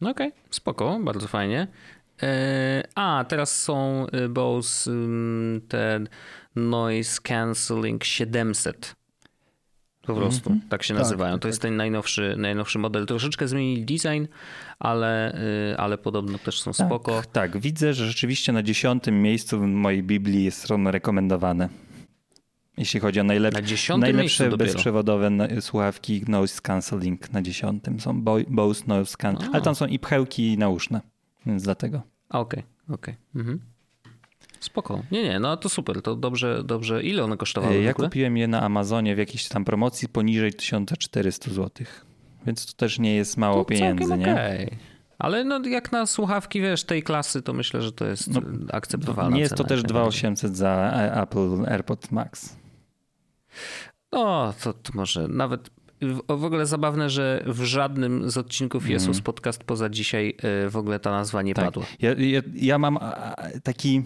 [0.00, 1.68] No okej, spoko, bardzo fajnie.
[2.22, 4.90] E, A, teraz są y, Bose
[5.68, 6.00] te
[6.56, 8.94] Noise Cancelling 700.
[10.06, 11.34] Po prostu, tak się Tak, nazywają.
[11.34, 13.06] tak, To jest ten najnowszy, najnowszy model.
[13.06, 14.24] Troszeczkę zmienili design,
[14.78, 15.34] ale,
[15.72, 17.22] y, ale podobno też są Tak, spoko.
[17.32, 21.68] Tak, widzę, że rzeczywiście na dziesiątym miejscu w mojej Biblii są rekomendowane.
[22.76, 28.38] Jeśli chodzi o najlep- Na najlepsze bezprzewodowe na- słuchawki Noise Cancelling na dziesiątym są Bo-
[28.48, 31.00] Bose Noise Cancelling, ale tam są i pchełki i nauszne,
[31.46, 32.02] więc dlatego.
[32.30, 33.14] Okej, okej.
[33.34, 33.60] Mhm.
[34.64, 35.02] Spoko.
[35.10, 37.02] Nie, nie, no to super, to dobrze, dobrze.
[37.02, 41.86] Ile one kosztowały Ja kupiłem je na Amazonie w jakiejś tam promocji poniżej 1400 zł,
[42.46, 44.68] więc to też nie jest mało To pieniędzy, całkiem nie?
[45.18, 48.40] Ale no jak na słuchawki, wiesz, tej klasy, to myślę, że to jest No,
[48.72, 50.20] akceptowalna Nie jest to też jak najbardziej.
[50.20, 52.56] 2800 za e, Apple AirPod Max.
[54.12, 55.70] No, to, to może nawet
[56.28, 60.36] w, ogóle zabawne, że w żadnym z odcinków Jesus Podcast poza dzisiaj
[60.66, 61.64] y, w ogóle ta nazwa nie Tak.
[61.64, 61.84] padła.
[62.00, 62.98] Ja, ja, ja mam
[63.62, 64.02] taki.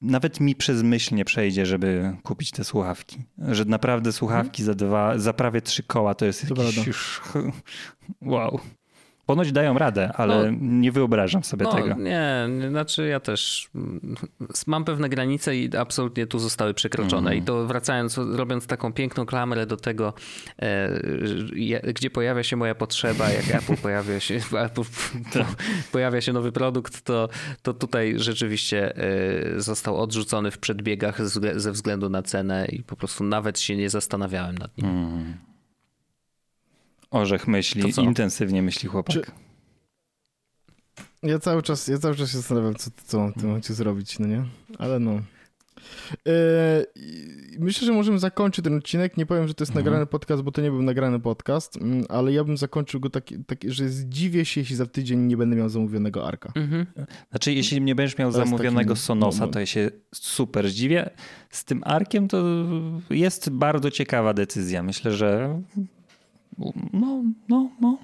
[0.00, 3.16] Nawet mi przez myśl nie przejdzie, żeby kupić te słuchawki.
[3.38, 6.82] Że naprawdę słuchawki za dwa, za prawie trzy koła to jest To jakiś prawda.
[6.86, 7.20] już.
[8.22, 8.60] Wow.
[9.26, 10.58] Ponoć dają radę, ale No.
[10.60, 11.94] nie wyobrażam sobie No, tego.
[11.94, 14.00] nie, znaczy ja też mm,
[14.66, 17.30] mam pewne granice i absolutnie tu zostały przekroczone.
[17.30, 17.38] Mhm.
[17.38, 20.14] I to wracając, robiąc taką piękną klamrę do tego,
[20.62, 21.00] e,
[21.94, 24.34] gdzie pojawia się moja potrzeba, jak Apple pojawia się,
[24.66, 24.82] Apple,
[25.92, 27.28] pojawia się nowy produkt, to,
[27.62, 32.96] to tutaj rzeczywiście e, został odrzucony w przedbiegach ze- ze względu na cenę i po
[32.96, 34.86] prostu nawet się nie zastanawiałem nad nim.
[34.86, 35.34] Mm.
[37.16, 38.02] Orzech To myśli, co?
[38.02, 39.14] intensywnie myśli chłopak.
[39.14, 39.22] Czy-
[41.22, 44.18] Ja cały czas, ja cały czas się zastanawiam, co, co mam w tym momencie zrobić,
[44.18, 44.44] no nie?
[44.78, 45.20] Ale no.
[46.96, 49.16] I myślę, że możemy zakończyć ten odcinek.
[49.16, 49.84] Nie powiem, że to jest Mhm.
[49.84, 53.44] nagrany podcast, bo to nie był nagrany podcast, mm, ale ja bym zakończył go taki,
[53.44, 56.52] taki, że zdziwię się, jeśli za tydzień nie będę miał zamówionego Arka.
[56.54, 56.86] Mhm.
[57.30, 61.10] Znaczy, jeśli nie będziesz miał zamówionego taki Sonosa, to ja się super zdziwię.
[61.50, 62.44] Z tym Arkiem to
[63.10, 64.82] jest bardzo ciekawa decyzja.
[64.82, 65.62] Myślę, że
[66.92, 67.98] no, no, no.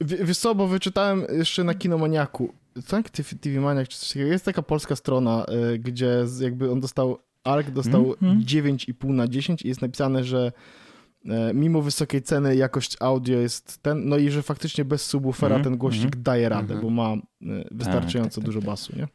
[0.00, 2.52] W, wiesz co, bo wyczytałem jeszcze na Kinomaniaku,
[2.88, 3.10] tak?
[3.10, 4.30] TV, Maniak czy coś takiego.
[4.30, 8.40] Jest taka polska strona, y, gdzie jakby on dostał, Ark dostał Mhm.
[8.42, 10.52] 9,5 na 10 i jest napisane, że
[11.28, 15.64] e, mimo wysokiej ceny jakość audio jest ten, no i że faktycznie bez subwoofera Mhm,
[15.64, 16.22] ten głośnik mhm.
[16.22, 16.80] daje radę, Mhm.
[16.82, 17.18] bo ma e,
[17.70, 18.66] wystarczająco tak, tak, dużo tak.
[18.66, 19.08] basu, nie?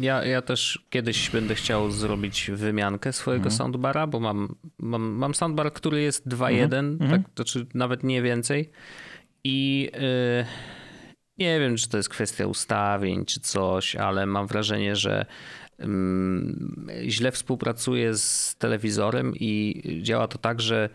[0.00, 3.56] Ja, ja też kiedyś będę chciał zrobić wymiankę swojego Mhm.
[3.58, 7.10] soundbara, bo mam, mam, mam soundbar, który jest 2.1, Mhm.
[7.10, 8.70] tak, to czy nawet nie więcej.
[9.44, 10.44] I yy,
[11.38, 15.26] nie wiem, czy to jest kwestia ustawień czy coś, ale mam wrażenie, że
[17.06, 20.88] źle współpracuje z telewizorem i działa to tak, że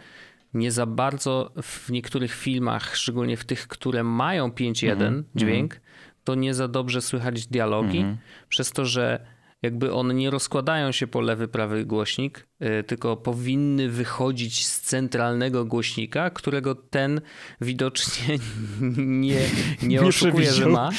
[0.54, 5.24] nie za bardzo w niektórych filmach, szczególnie w tych, które mają 5.1 mm -hmm.
[5.36, 5.82] dźwięk,
[6.30, 8.18] to nie za dobrze słychać dialogi, mm -hmm.
[8.50, 9.26] przez to, że
[9.62, 12.47] jakby one nie rozkładają się po lewy, prawy głośnik,
[12.80, 17.22] y, tylko powinny wychodzić z centralnego głośnika, którego ten
[17.62, 18.38] widocznie
[18.97, 19.41] nie,
[19.84, 20.89] nie, oszukuje, że ma.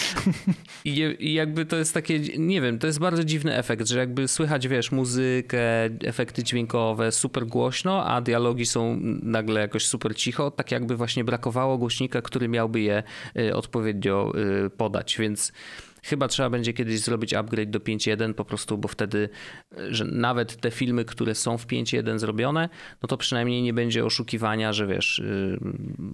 [0.84, 4.28] I, I, jakby to jest takie, nie wiem, to jest bardzo dziwny efekt, że jakby
[4.28, 10.70] słychać, wiesz, muzykę, efekty dźwiękowe super głośno, a dialogi są nagle jakoś super cicho, tak
[10.70, 13.02] jakby właśnie brakowało głośnika, który miałby je
[13.36, 14.32] y, odpowiednio
[14.66, 15.52] y, podać, więc
[16.02, 19.28] Chyba trzeba będzie kiedyś zrobić upgrade do 5.1 po prostu, bo wtedy,
[19.88, 22.68] że nawet te filmy, które są w 5.1 zrobione,
[23.02, 25.58] no to przynajmniej nie będzie oszukiwania, że wiesz, y,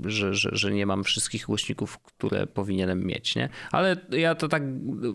[0.05, 3.49] że, że, że nie mam wszystkich głośników, które powinienem mieć, nie?
[3.73, 4.63] Ale ja to tak,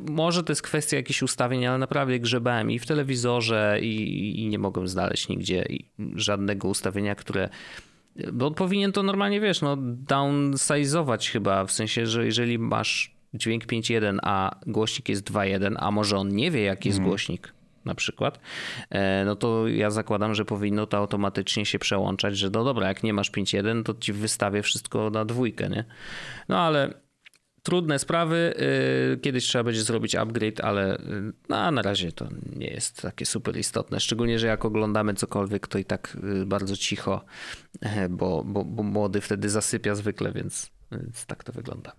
[0.09, 4.59] może to jest kwestia jakichś ustawień, ale naprawdę grzebałem i w telewizorze i, i nie
[4.59, 5.65] mogłem znaleźć nigdzie
[6.15, 7.49] żadnego ustawienia, które
[8.33, 14.17] bo powinien to normalnie, wiesz, no downsize'ować chyba, w sensie, że jeżeli masz dźwięk 5.1,
[14.21, 17.09] a głośnik jest 2.1, a może on nie wie, jaki jest mm.
[17.09, 17.53] głośnik
[17.85, 18.39] na przykład,
[18.89, 23.03] e, no to ja zakładam, że powinno to automatycznie się przełączać, że no dobra, jak
[23.03, 25.85] nie masz 5.1, to ci wystawię wszystko na dwójkę, nie?
[26.49, 26.93] No ale
[27.63, 28.53] trudne sprawy.
[29.13, 31.01] E, kiedyś trzeba będzie zrobić upgrade, ale e,
[31.49, 33.99] no, na razie to nie jest takie super istotne.
[33.99, 37.25] Szczególnie, że jak oglądamy cokolwiek, to i tak bardzo cicho,
[38.09, 41.91] bo, bo, bo młody wtedy zasypia zwykle, więc, więc tak to wygląda.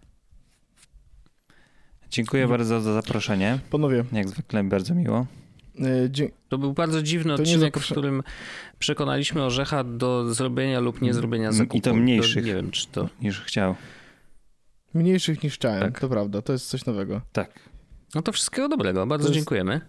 [2.12, 3.58] Dziękuję bardzo za zaproszenie.
[3.70, 4.04] Panowie.
[4.12, 5.26] Jak zwykle bardzo miło.
[5.80, 8.22] E, to był bardzo dziwny to odcinek, w którym
[8.78, 11.76] przekonaliśmy Orzecha do zrobienia lub nie zrobienia zakupu.
[11.76, 12.42] I to mniejszych.
[12.42, 13.08] To nie wiem, czy to...
[13.22, 13.74] Niż chciał.
[14.94, 16.00] Mniejszych niż chciałem, tak.
[16.00, 16.42] to prawda.
[16.42, 17.20] To jest coś nowego.
[17.32, 17.50] Tak.
[18.14, 19.06] No to wszystkiego dobrego.
[19.06, 19.34] Bardzo jest...
[19.34, 19.80] dziękujemy.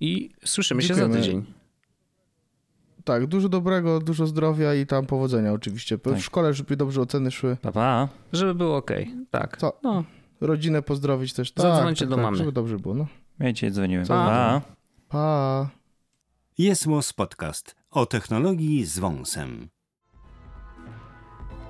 [0.00, 1.14] I słyszymy dziękujemy.
[1.14, 1.44] się za tydzień.
[3.04, 5.98] Tak, dużo dobrego, dużo zdrowia i tam powodzenia oczywiście.
[5.98, 6.14] Tak.
[6.14, 7.56] W szkole, żeby dobrze oceny szły.
[7.62, 8.08] Pa, pa.
[8.32, 8.90] Żeby było ok.
[9.30, 9.56] Tak.
[9.56, 9.78] Co?
[9.82, 10.04] No
[10.40, 11.52] rodzinę pozdrowić też.
[11.52, 12.36] Tak, Zadzwońcie tak, do tak, mamy.
[12.36, 13.06] Żeby dobrze było, no.
[13.38, 14.06] Ja cię dzwoniłem.
[14.06, 14.60] Pa.
[15.08, 15.68] Pa.
[16.58, 16.86] Jest
[17.16, 19.68] Podcast o technologii z wąsem.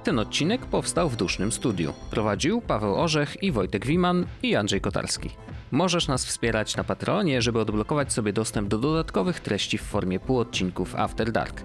[0.05, 1.93] Ten odcinek powstał w dusznym studiu.
[2.11, 5.31] Prowadził Paweł Orzech i Wojtek Wiman i Andrzej Kotarski.
[5.71, 10.95] Możesz nas wspierać na Patronie, żeby odblokować sobie dostęp do dodatkowych treści w formie półodcinków
[10.95, 11.63] After Dark.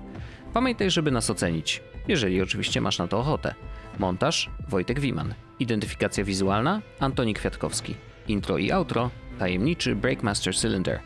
[0.53, 3.56] Pamiętaj, żeby nas ocenić, jeżeli oczywiście masz na to ochotę.
[3.99, 5.33] Montaż Wojtek Wiman.
[5.59, 7.95] Identyfikacja wizualna Antoni Kwiatkowski.
[8.27, 10.99] Intro i outro tajemniczy Breakmaster Cylinder.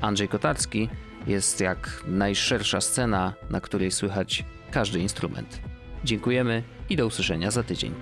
[0.00, 0.88] Andrzej Kotarski
[1.26, 5.60] jest jak najszersza scena, na której słychać każdy instrument.
[6.04, 7.94] Dziękujemy i do usłyszenia za tydzień.